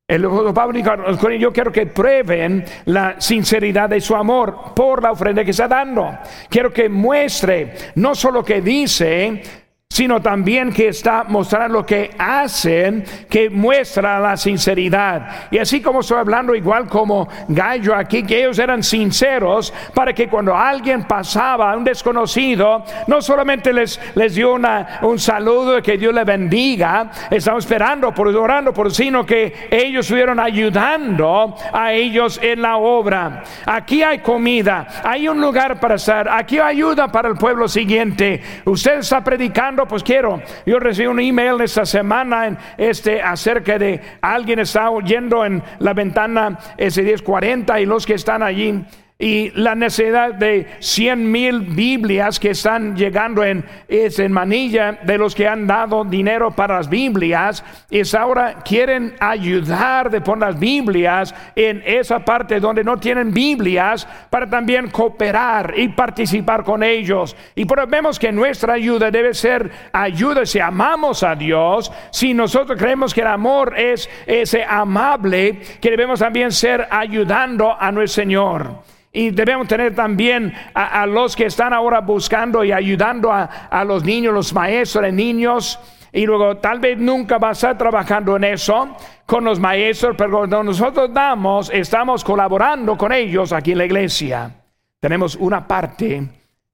el 0.09 0.23
Pablo 0.53 0.77
dijo, 0.77 1.31
yo 1.31 1.53
quiero 1.53 1.73
que 1.73 1.87
prueben 1.87 2.65
la 2.87 3.21
sinceridad 3.21 3.89
de 3.89 4.01
su 4.01 4.15
amor 4.15 4.75
por 4.75 5.03
la 5.03 5.13
ofrenda 5.13 5.45
que 5.45 5.53
está 5.53 5.69
dando. 5.69 6.19
Quiero 6.51 6.73
que 6.73 6.89
muestre 6.89 7.75
no 7.95 8.15
solo 8.15 8.45
que 8.45 8.61
dice, 8.61 9.43
sino 9.93 10.23
también 10.23 10.73
que 10.73 10.89
está 10.89 11.25
mostrando 11.29 11.81
lo 11.81 11.87
que 11.87 12.11
hacen, 12.17 13.05
que 13.29 13.51
muestra 13.51 14.19
la 14.19 14.39
sinceridad. 14.39 15.49
Y 15.51 15.59
así 15.59 15.83
como 15.83 16.01
estoy 16.01 16.17
hablando 16.17 16.55
igual 16.55 16.89
como 16.89 17.29
Gallo 17.49 17.95
aquí, 17.95 18.23
que 18.23 18.41
ellos 18.41 18.59
eran 18.59 18.83
sinceros 18.83 19.71
para 19.93 20.15
que 20.15 20.29
cuando 20.29 20.57
alguien 20.57 21.05
pasaba, 21.05 21.77
un 21.77 21.85
desconocido, 21.85 22.83
no 23.07 23.21
solamente 23.21 23.71
les, 23.71 24.01
les 24.15 24.35
dio 24.35 24.55
una, 24.55 25.01
un 25.03 25.19
saludo 25.19 25.83
que 25.83 25.99
Dios 25.99 26.15
le 26.15 26.25
bendiga, 26.25 27.11
estamos 27.31 27.65
esperando, 27.65 28.15
por 28.15 28.29
orando 28.29 28.73
por, 28.73 28.91
sino 28.95 29.27
que 29.27 29.69
ellos 29.71 30.07
estuvieron 30.07 30.41
ayudando 30.41 31.55
a 31.71 31.93
ellos 31.93 32.41
en 32.43 32.63
la 32.63 32.79
obra. 32.79 33.45
Aquí 33.67 34.03
hay 34.03 34.21
comida, 34.21 34.87
hay 35.05 35.29
un 35.29 35.39
lugar 35.39 35.79
para 35.79 35.97
estar, 35.97 36.31
aquí 36.31 36.59
hay 36.59 36.73
ayuda 36.77 37.09
para 37.13 37.29
el 37.29 37.37
pueblo 37.37 37.69
siguiente. 37.69 38.41
Usted 38.65 39.01
está 39.01 39.23
predicando 39.23 39.82
pues 39.87 40.03
quiero. 40.03 40.41
Yo 40.67 40.79
recibí 40.79 41.07
un 41.07 41.21
email 41.21 41.61
esta 41.61 41.85
semana 41.85 42.47
en 42.47 42.59
este, 42.79 43.23
acerca 43.23 43.79
de 43.79 44.01
alguien 44.21 44.59
está 44.59 44.91
oyendo 44.91 45.45
en 45.45 45.63
la 45.79 45.95
ventana 45.95 46.59
ese 46.77 47.03
1040 47.03 47.81
y 47.81 47.87
los 47.87 48.07
que 48.07 48.15
están 48.15 48.43
allí 48.43 48.85
y 49.23 49.53
la 49.55 49.77
necesidad 49.77 50.35
de 50.35 50.67
100 50.81 51.31
mil 51.31 51.61
Biblias 51.61 52.41
que 52.41 52.51
están 52.51 52.97
llegando 52.97 53.45
en, 53.45 53.65
en 53.89 54.33
Manilla, 54.33 54.99
de 55.05 55.17
los 55.17 55.33
que 55.37 55.47
han 55.47 55.65
dado 55.65 56.05
dinero 56.05 56.51
para 56.51 56.79
las 56.79 56.89
Biblias, 56.89 57.65
es 57.89 58.17
ahora 58.17 58.57
quieren 58.65 59.15
ayudar 59.21 60.11
de 60.11 60.21
poner 60.23 60.49
las 60.49 60.59
Biblias 60.59 61.33
en 61.55 61.85
esa 61.87 62.25
parte 62.25 62.59
donde 62.59 62.83
no 62.83 62.97
tienen 62.97 63.33
Biblias 63.33 64.09
para 64.29 64.51
también 64.51 64.91
cooperar 64.91 65.75
y 65.77 65.87
participar 65.87 66.65
con 66.65 66.83
ellos. 66.83 67.37
Y 67.55 67.65
pero 67.65 67.87
vemos 67.87 68.19
que 68.19 68.33
nuestra 68.33 68.75
ayuda 68.75 69.13
debe 69.13 69.35
ser 69.35 69.71
ayuda 69.93 70.45
si 70.45 70.59
amamos 70.59 71.23
a 71.23 71.37
Dios, 71.37 71.93
si 72.11 72.35
nosotros 72.35 72.77
creemos 72.77 73.15
que 73.15 73.21
el 73.21 73.29
amor 73.29 73.79
es 73.79 74.11
ese 74.27 74.65
amable, 74.65 75.61
que 75.81 75.91
debemos 75.91 76.19
también 76.19 76.51
ser 76.51 76.89
ayudando 76.91 77.73
a 77.79 77.93
nuestro 77.93 78.23
Señor. 78.23 78.83
Y 79.13 79.31
debemos 79.31 79.69
tener 79.69 79.95
también 79.95 80.55
a, 80.73 81.05
los 81.07 81.37
que 81.37 81.45
están 81.45 81.75
ahora 81.75 82.01
buscando 82.01 82.65
y 82.65 82.73
ayudando 82.73 83.31
a, 83.31 83.43
a, 83.45 83.85
los 83.85 84.05
niños, 84.05 84.33
los 84.33 84.55
maestros 84.55 85.05
de 85.05 85.13
niños. 85.13 85.79
Y 86.13 86.25
luego 86.25 86.57
tal 86.57 86.81
vez 86.81 86.99
nunca 86.99 87.37
va 87.37 87.51
a 87.51 87.53
estar 87.53 87.77
trabajando 87.77 88.37
en 88.37 88.45
eso 88.45 88.97
con 89.27 89.45
los 89.45 89.61
maestros, 89.61 90.15
pero 90.17 90.39
cuando 90.39 90.63
nosotros 90.63 91.13
damos, 91.13 91.71
estamos 91.73 92.25
colaborando 92.25 92.97
con 92.97 93.13
ellos 93.13 93.53
aquí 93.53 93.73
en 93.73 93.79
la 93.79 93.85
iglesia. 93.85 94.51
Tenemos 94.99 95.37
una 95.37 95.67
parte 95.67 96.29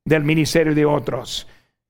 del 0.05 0.23
ministerio 0.23 0.75
de 0.75 0.85
otros. 0.85 1.47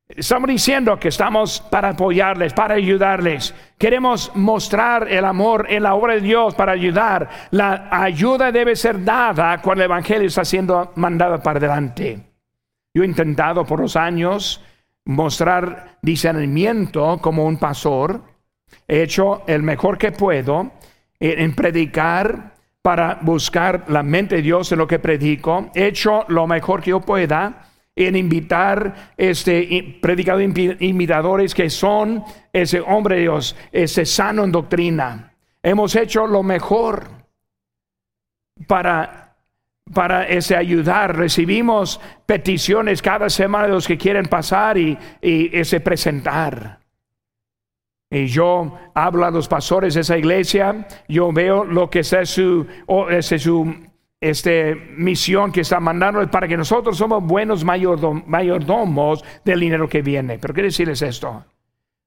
Estamos 0.09 0.49
diciendo 0.49 0.99
que 0.99 1.09
estamos 1.09 1.61
para 1.61 1.91
apoyarles, 1.91 2.55
para 2.55 2.77
ayudarles. 2.77 3.55
Queremos 3.77 4.33
mostrar 4.35 5.07
el 5.07 5.23
amor 5.27 5.67
en 5.69 5.83
la 5.83 5.95
obra 5.95 6.15
de 6.15 6.23
Dios 6.23 6.55
para 6.55 6.73
ayudar. 6.73 7.29
La 7.51 7.89
ayuda 7.91 8.51
debe 8.51 8.75
ser 8.75 9.05
dada 9.05 9.61
cuando 9.61 9.85
el 9.85 9.91
Evangelio 9.91 10.27
está 10.27 10.47
siendo 10.47 10.93
mandado 10.97 11.43
para 11.43 11.59
adelante. 11.59 12.21
Yo 12.95 13.03
he 13.03 13.07
intentado 13.07 13.67
por 13.67 13.81
los 13.81 13.97
años 13.97 14.65
mostrar 15.05 15.99
discernimiento 16.01 17.19
como 17.21 17.45
un 17.45 17.59
pastor. 17.59 18.23
He 18.87 19.03
hecho 19.03 19.43
el 19.47 19.63
mejor 19.63 19.99
que 19.99 20.13
puedo 20.13 20.73
en 21.21 21.55
predicar 21.55 22.55
para 22.81 23.19
buscar 23.21 23.85
la 23.89 24.03
mente 24.03 24.37
de 24.37 24.43
Dios 24.43 24.73
en 24.73 24.79
lo 24.79 24.87
que 24.87 25.01
predico. 25.01 25.71
He 25.75 25.89
hecho 25.89 26.25
lo 26.29 26.47
mejor 26.47 26.81
que 26.81 26.91
yo 26.91 27.01
pueda 27.01 27.68
en 28.07 28.17
invitar 28.17 29.13
este 29.17 29.99
predicadores 30.01 30.81
imitadores 30.81 31.55
que 31.55 31.69
son 31.69 32.23
ese 32.53 32.81
hombre 32.81 33.17
de 33.17 33.23
Dios, 33.23 33.57
ese 33.73 34.07
sano 34.07 34.45
en 34.45 34.53
doctrina. 34.53 35.35
Hemos 35.63 35.97
hecho 35.97 36.27
lo 36.27 36.43
mejor 36.43 37.09
para 38.67 39.29
para 39.93 40.27
ese 40.29 40.57
ayudar. 40.57 41.17
Recibimos 41.17 42.01
peticiones 42.27 43.03
cada 43.03 43.31
semana 43.31 43.67
de 43.67 43.73
los 43.73 43.87
que 43.87 43.99
quieren 43.99 44.27
pasar 44.27 44.79
y, 44.79 44.99
ese 45.21 45.81
presentar. 45.81 46.79
Y 48.11 48.27
yo 48.27 48.79
hablo 48.95 49.27
a 49.27 49.31
los 49.31 49.49
pastores 49.49 49.95
de 49.95 50.01
esa 50.01 50.17
iglesia, 50.17 50.87
yo 51.09 51.31
veo 51.33 51.65
lo 51.65 51.91
que 51.91 52.01
es 52.01 52.15
su, 52.25 52.67
ese 53.11 53.39
su 53.39 53.88
este, 54.21 54.75
misión 54.97 55.53
que 55.53 55.61
está 55.61 55.81
mandando 55.81 56.27
para 56.31 56.49
que 56.49 56.57
nosotros 56.57 56.97
somos 56.97 57.23
buenos 57.23 57.65
mayordomos 57.65 59.25
del 59.45 59.61
dinero 59.61 59.89
que 59.89 60.03
viene. 60.03 60.39
Pero 60.39 60.55
quiero 60.55 60.67
decirles 60.67 61.03
esto, 61.03 61.45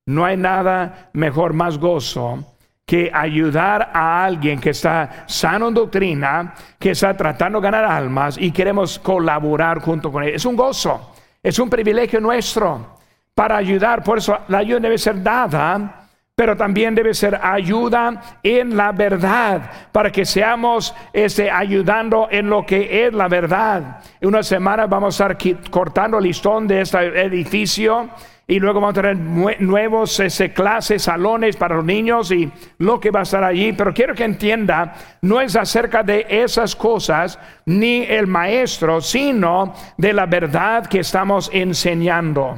no 0.06 0.26
hay 0.26 0.38
nada 0.38 1.10
mejor, 1.13 1.54
más 1.54 1.78
gozo 1.78 2.45
que 2.86 3.10
ayudar 3.13 3.91
a 3.93 4.26
alguien 4.26 4.60
que 4.60 4.71
está 4.71 5.24
sano 5.28 5.69
en 5.69 5.74
doctrina, 5.74 6.54
que 6.78 6.91
está 6.91 7.15
tratando 7.15 7.62
de 7.62 7.63
ganar 7.63 7.86
almas 7.86 8.38
y 8.38 8.52
queremos 8.52 9.00
colaborar 9.00 9.80
junto 9.80 10.12
con 10.12 10.24
él. 10.24 10.36
Es 10.36 10.43
un 10.43 10.58
gozo, 10.58 11.13
es 11.41 11.58
un 11.60 11.69
privilegio 11.69 12.19
nuestro 12.19 12.97
para 13.34 13.56
ayudar. 13.56 14.04
Por 14.04 14.17
eso 14.17 14.38
la 14.50 14.58
ayuda 14.58 14.82
debe 14.82 14.97
ser 14.97 15.24
dada 15.24 16.00
pero 16.41 16.58
también 16.58 16.95
debe 16.95 17.13
ser 17.13 17.39
ayuda 17.39 18.39
en 18.41 18.75
la 18.75 18.91
verdad, 18.93 19.62
para 19.91 20.12
que 20.12 20.25
seamos 20.25 20.91
este, 21.13 21.51
ayudando 21.51 22.30
en 22.32 22.49
lo 22.49 22.65
que 22.65 23.06
es 23.06 23.13
la 23.13 23.27
verdad. 23.27 23.99
En 24.19 24.30
una 24.30 24.41
semana 24.41 24.88
vamos 24.88 25.21
a 25.21 25.27
estar 25.27 25.69
cortando 25.69 26.17
el 26.17 26.23
listón 26.23 26.67
de 26.67 26.82
este 26.82 26.97
edificio 27.25 28.10
y 28.47 28.58
luego 28.58 28.82
vamos 28.82 28.97
a 28.97 29.01
tener 29.04 29.17
nuevos 29.62 30.19
ese, 30.19 30.51
clases, 30.51 31.04
salones 31.04 31.58
para 31.58 31.75
los 31.75 31.86
niños 31.86 32.32
y 32.32 32.51
lo 32.80 32.99
que 32.99 33.12
va 33.12 33.19
a 33.19 33.21
estar 33.21 33.43
allí. 33.43 33.73
Pero 33.73 33.93
quiero 33.93 34.15
que 34.15 34.23
entienda, 34.23 34.95
no 35.21 35.41
es 35.41 35.56
acerca 35.56 36.01
de 36.01 36.25
esas 36.27 36.75
cosas 36.75 37.38
ni 37.67 38.01
el 38.01 38.25
maestro, 38.25 38.99
sino 38.99 39.75
de 39.95 40.12
la 40.12 40.25
verdad 40.25 40.88
que 40.88 41.01
estamos 41.01 41.51
enseñando. 41.54 42.58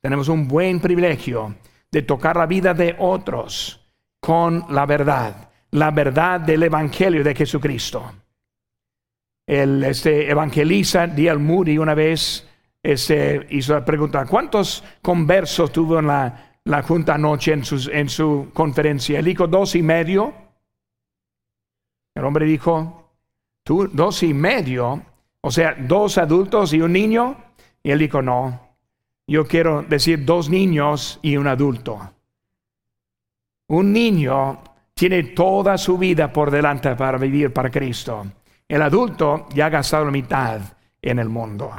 Tenemos 0.00 0.30
un 0.30 0.48
buen 0.48 0.80
privilegio 0.80 1.54
de 1.90 2.02
tocar 2.02 2.36
la 2.36 2.46
vida 2.46 2.74
de 2.74 2.96
otros 2.98 3.86
con 4.20 4.64
la 4.70 4.86
verdad, 4.86 5.50
la 5.70 5.90
verdad 5.90 6.40
del 6.40 6.64
Evangelio 6.64 7.24
de 7.24 7.34
Jesucristo. 7.34 8.12
El 9.46 9.82
este, 9.84 10.30
evangelista 10.30 11.06
D.L. 11.06 11.38
Moody 11.38 11.78
una 11.78 11.94
vez 11.94 12.46
este, 12.82 13.46
hizo 13.50 13.74
la 13.74 13.84
pregunta, 13.84 14.26
¿cuántos 14.26 14.84
conversos 15.00 15.72
tuvo 15.72 15.98
en 15.98 16.06
la, 16.06 16.60
la 16.64 16.82
junta 16.82 17.14
anoche 17.14 17.52
en, 17.52 17.62
en 17.92 18.08
su 18.08 18.50
conferencia? 18.52 19.18
Él 19.18 19.24
dijo 19.24 19.46
dos 19.46 19.74
y 19.74 19.82
medio. 19.82 20.34
El 22.14 22.24
hombre 22.24 22.44
dijo, 22.44 23.14
¿tú 23.62 23.88
dos 23.88 24.22
y 24.22 24.34
medio? 24.34 25.02
O 25.40 25.50
sea, 25.50 25.74
dos 25.78 26.18
adultos 26.18 26.74
y 26.74 26.82
un 26.82 26.92
niño. 26.92 27.36
Y 27.82 27.90
él 27.90 28.00
dijo, 28.00 28.20
no, 28.20 28.67
yo 29.28 29.46
quiero 29.46 29.82
decir 29.82 30.24
dos 30.24 30.48
niños 30.48 31.20
y 31.22 31.36
un 31.36 31.46
adulto. 31.46 32.14
Un 33.68 33.92
niño 33.92 34.62
tiene 34.94 35.22
toda 35.22 35.76
su 35.76 35.98
vida 35.98 36.32
por 36.32 36.50
delante 36.50 36.96
para 36.96 37.18
vivir 37.18 37.52
para 37.52 37.70
Cristo. 37.70 38.26
El 38.66 38.80
adulto 38.80 39.46
ya 39.54 39.66
ha 39.66 39.70
gastado 39.70 40.06
la 40.06 40.10
mitad 40.10 40.60
en 41.02 41.18
el 41.18 41.28
mundo. 41.28 41.70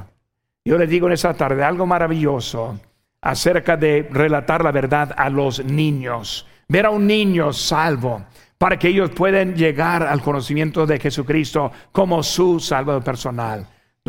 Yo 0.63 0.77
le 0.77 0.85
digo 0.85 1.07
en 1.07 1.13
esta 1.13 1.33
tarde 1.33 1.63
algo 1.63 1.87
maravilloso 1.87 2.79
acerca 3.21 3.75
de 3.75 4.07
relatar 4.11 4.63
la 4.63 4.71
verdad 4.71 5.13
a 5.17 5.29
los 5.29 5.65
niños. 5.65 6.45
Ver 6.67 6.85
a 6.85 6.91
un 6.91 7.07
niño 7.07 7.51
salvo 7.51 8.25
para 8.59 8.77
que 8.77 8.89
ellos 8.89 9.09
puedan 9.09 9.55
llegar 9.55 10.03
al 10.03 10.21
conocimiento 10.21 10.85
de 10.85 10.99
Jesucristo 10.99 11.71
como 11.91 12.21
su 12.21 12.59
salvador 12.59 13.03
personal 13.03 13.65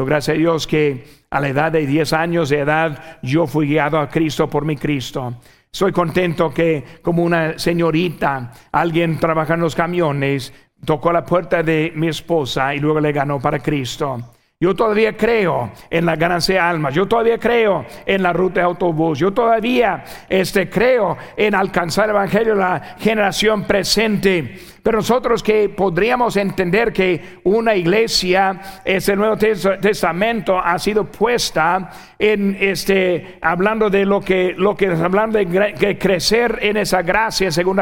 gracias 0.06 0.36
a 0.36 0.38
Dios 0.38 0.66
que 0.66 1.04
a 1.30 1.40
la 1.40 1.48
edad 1.48 1.72
de 1.72 1.86
10 1.86 2.12
años 2.12 2.48
de 2.48 2.60
edad 2.60 3.18
yo 3.22 3.46
fui 3.46 3.68
guiado 3.68 3.98
a 3.98 4.08
Cristo 4.08 4.48
por 4.48 4.64
mi 4.64 4.76
Cristo. 4.76 5.34
Soy 5.72 5.92
contento 5.92 6.52
que 6.52 6.84
como 7.02 7.22
una 7.22 7.58
señorita, 7.58 8.52
alguien 8.72 9.18
trabaja 9.18 9.54
en 9.54 9.60
los 9.60 9.74
camiones, 9.74 10.52
tocó 10.84 11.12
la 11.12 11.24
puerta 11.24 11.62
de 11.62 11.92
mi 11.94 12.08
esposa 12.08 12.74
y 12.74 12.80
luego 12.80 13.00
le 13.00 13.12
ganó 13.12 13.38
para 13.38 13.60
Cristo. 13.60 14.32
Yo 14.62 14.76
todavía 14.76 15.16
creo 15.16 15.72
en 15.88 16.04
la 16.04 16.16
ganancia 16.16 16.56
de 16.56 16.60
almas. 16.60 16.92
Yo 16.92 17.08
todavía 17.08 17.38
creo 17.38 17.86
en 18.04 18.22
la 18.22 18.34
ruta 18.34 18.60
de 18.60 18.66
autobús. 18.66 19.18
Yo 19.18 19.32
todavía 19.32 20.04
este, 20.28 20.68
creo 20.68 21.16
en 21.34 21.54
alcanzar 21.54 22.04
el 22.04 22.10
evangelio 22.10 22.52
de 22.52 22.60
la 22.60 22.96
generación 22.98 23.64
presente. 23.64 24.60
Pero 24.82 24.98
nosotros 24.98 25.42
que 25.42 25.68
podríamos 25.68 26.36
entender 26.36 26.92
que 26.92 27.40
una 27.44 27.74
iglesia, 27.74 28.60
este 28.84 29.14
Nuevo 29.14 29.36
Testamento 29.36 30.58
ha 30.58 30.78
sido 30.78 31.04
puesta 31.04 31.90
en 32.18 32.56
este, 32.58 33.38
hablando 33.42 33.90
de 33.90 34.04
lo 34.06 34.20
que, 34.20 34.54
lo 34.56 34.74
que 34.74 34.86
hablando 34.86 35.38
de 35.38 35.98
crecer 35.98 36.58
en 36.62 36.78
esa 36.78 37.02
gracia, 37.02 37.50
según 37.50 37.80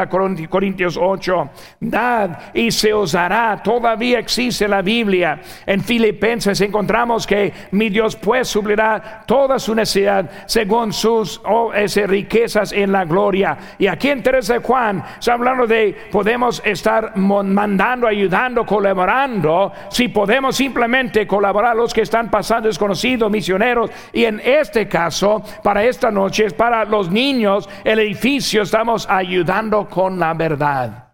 Corintios 0.49 0.97
8, 1.01 1.49
dad 1.79 2.37
y 2.53 2.71
se 2.71 2.93
os 2.93 3.15
hará. 3.15 3.61
Todavía 3.63 4.19
existe 4.19 4.67
la 4.67 4.81
Biblia. 4.81 5.41
En 5.65 5.81
Filipenses 5.81 6.59
encontramos 6.69 7.27
que 7.27 7.51
mi 7.71 7.89
Dios 7.89 8.15
pues 8.15 8.47
suplirá 8.47 9.23
toda 9.25 9.59
su 9.59 9.75
necesidad 9.75 10.29
según 10.45 10.93
sus 10.93 11.41
oh, 11.45 11.71
riquezas 11.73 12.71
en 12.71 12.91
la 12.91 13.05
gloria. 13.05 13.57
Y 13.77 13.87
aquí 13.87 14.09
en 14.09 14.23
Teresa 14.23 14.59
Juan 14.61 15.03
está 15.19 15.33
hablando 15.33 15.67
de 15.67 15.95
podemos 16.11 16.61
estar 16.65 17.15
mandando, 17.17 18.07
ayudando, 18.07 18.65
colaborando, 18.65 19.71
si 19.89 20.07
podemos 20.07 20.55
simplemente 20.55 21.27
colaborar 21.27 21.75
los 21.75 21.93
que 21.93 22.01
están 22.01 22.29
pasando 22.29 22.67
desconocidos, 22.67 23.29
misioneros, 23.29 23.91
y 24.13 24.25
en 24.25 24.39
este 24.43 24.87
caso, 24.87 25.43
para 25.63 25.83
esta 25.83 26.11
noche, 26.11 26.49
para 26.51 26.85
los 26.85 27.09
niños, 27.09 27.69
el 27.83 27.99
edificio 27.99 28.63
estamos 28.63 29.07
ayudando 29.09 29.87
con 29.87 30.19
la 30.19 30.33
verdad. 30.33 31.13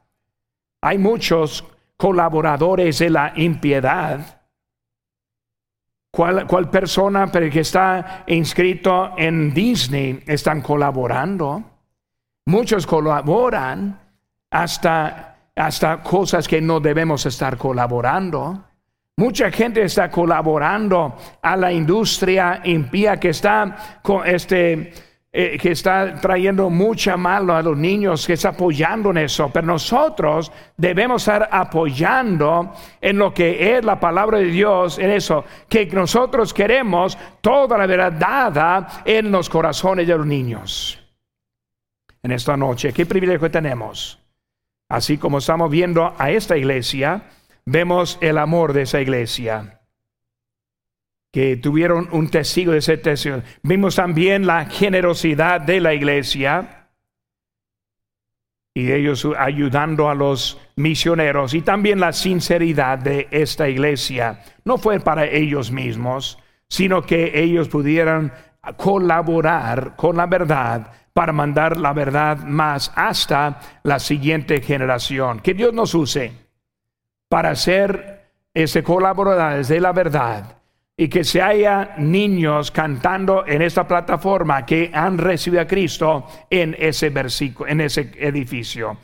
Hay 0.82 0.98
muchos 0.98 1.66
colaboradores 1.98 3.00
de 3.00 3.10
la 3.10 3.34
impiedad. 3.36 4.45
¿Cuál, 6.16 6.48
cuál 6.48 6.70
persona 6.70 7.30
que 7.30 7.60
está 7.60 8.24
inscrito 8.28 9.14
en 9.18 9.54
Disney 9.54 10.24
están 10.26 10.62
colaborando? 10.62 11.62
Muchos 12.46 12.88
colaboran 12.88 14.00
hasta 14.50 15.36
hasta 15.56 16.02
cosas 16.02 16.48
que 16.48 16.62
no 16.62 16.80
debemos 16.80 17.26
estar 17.26 17.58
colaborando. 17.58 18.64
Mucha 19.18 19.50
gente 19.50 19.82
está 19.84 20.12
colaborando 20.12 21.16
a 21.42 21.56
la 21.56 21.72
industria 21.72 22.62
impía 22.66 23.18
que 23.18 23.30
está, 23.30 24.02
este, 24.26 24.94
eh, 25.38 25.58
que 25.58 25.72
está 25.72 26.16
trayendo 26.16 26.70
mucha 26.70 27.18
mal 27.18 27.50
a 27.50 27.62
los 27.62 27.76
niños, 27.76 28.26
que 28.26 28.32
está 28.32 28.50
apoyando 28.50 29.10
en 29.10 29.18
eso. 29.18 29.50
Pero 29.52 29.68
nosotros 29.68 30.50
debemos 30.78 31.24
estar 31.24 31.50
apoyando 31.52 32.74
en 33.02 33.18
lo 33.18 33.34
que 33.34 33.76
es 33.76 33.84
la 33.84 34.00
palabra 34.00 34.38
de 34.38 34.46
Dios, 34.46 34.98
en 34.98 35.12
eso, 35.12 35.44
que 35.68 35.88
nosotros 35.88 36.54
queremos 36.54 37.18
toda 37.42 37.78
la 37.78 37.86
verdad 37.86 38.14
dada 38.14 39.02
en 39.04 39.30
los 39.30 39.50
corazones 39.50 40.08
de 40.08 40.18
los 40.18 40.26
niños. 40.26 41.04
En 42.24 42.32
esta 42.32 42.56
noche, 42.56 42.94
¿qué 42.94 43.06
privilegio 43.06 43.52
tenemos? 43.52 44.18
Así 44.88 45.18
como 45.18 45.40
estamos 45.40 45.70
viendo 45.70 46.14
a 46.18 46.32
esta 46.32 46.56
iglesia, 46.56 47.24
vemos 47.66 48.18
el 48.22 48.38
amor 48.38 48.72
de 48.72 48.84
esa 48.84 49.02
iglesia, 49.02 49.75
que 51.36 51.58
tuvieron 51.58 52.08
un 52.14 52.30
testigo 52.30 52.72
de 52.72 52.78
ese 52.78 52.96
testigo. 52.96 53.42
Vimos 53.62 53.98
también 53.98 54.48
la 54.48 54.68
generosidad 54.68 55.60
de 55.60 55.82
la 55.82 55.94
iglesia 55.94 56.88
y 58.74 58.90
ellos 58.90 59.28
ayudando 59.38 60.10
a 60.10 60.16
los 60.16 60.58
misioneros 60.78 61.54
y 61.54 61.62
también 61.62 62.00
la 62.00 62.14
sinceridad 62.14 63.00
de 63.00 63.28
esta 63.32 63.68
iglesia. 63.68 64.46
No 64.64 64.78
fue 64.78 65.02
para 65.02 65.26
ellos 65.26 65.72
mismos, 65.72 66.40
sino 66.70 67.02
que 67.02 67.38
ellos 67.38 67.68
pudieran 67.68 68.32
colaborar 68.78 69.98
con 69.98 70.16
la 70.16 70.28
verdad 70.28 70.90
para 71.12 71.34
mandar 71.34 71.76
la 71.76 71.92
verdad 71.92 72.38
más 72.46 72.94
hasta 72.96 73.60
la 73.84 74.00
siguiente 74.00 74.62
generación. 74.62 75.42
Que 75.42 75.54
Dios 75.54 75.74
nos 75.74 75.94
use 75.96 76.32
para 77.28 77.54
ser 77.56 78.32
ese 78.54 78.84
colaboradores 78.84 79.68
de 79.68 79.82
la 79.82 79.92
verdad 79.92 80.62
y 80.98 81.10
que 81.10 81.26
se 81.26 81.42
haya 81.42 81.96
niños 81.98 82.72
cantando 82.72 83.46
en 83.46 83.62
esta 83.62 83.86
plataforma 83.86 84.66
que 84.66 84.90
han 84.94 85.18
recibido 85.18 85.62
a 85.62 85.68
Cristo 85.68 86.26
en 86.50 86.76
ese 86.80 87.10
versículo, 87.10 87.70
en 87.70 87.82
ese 87.82 88.12
edificio. 88.18 88.98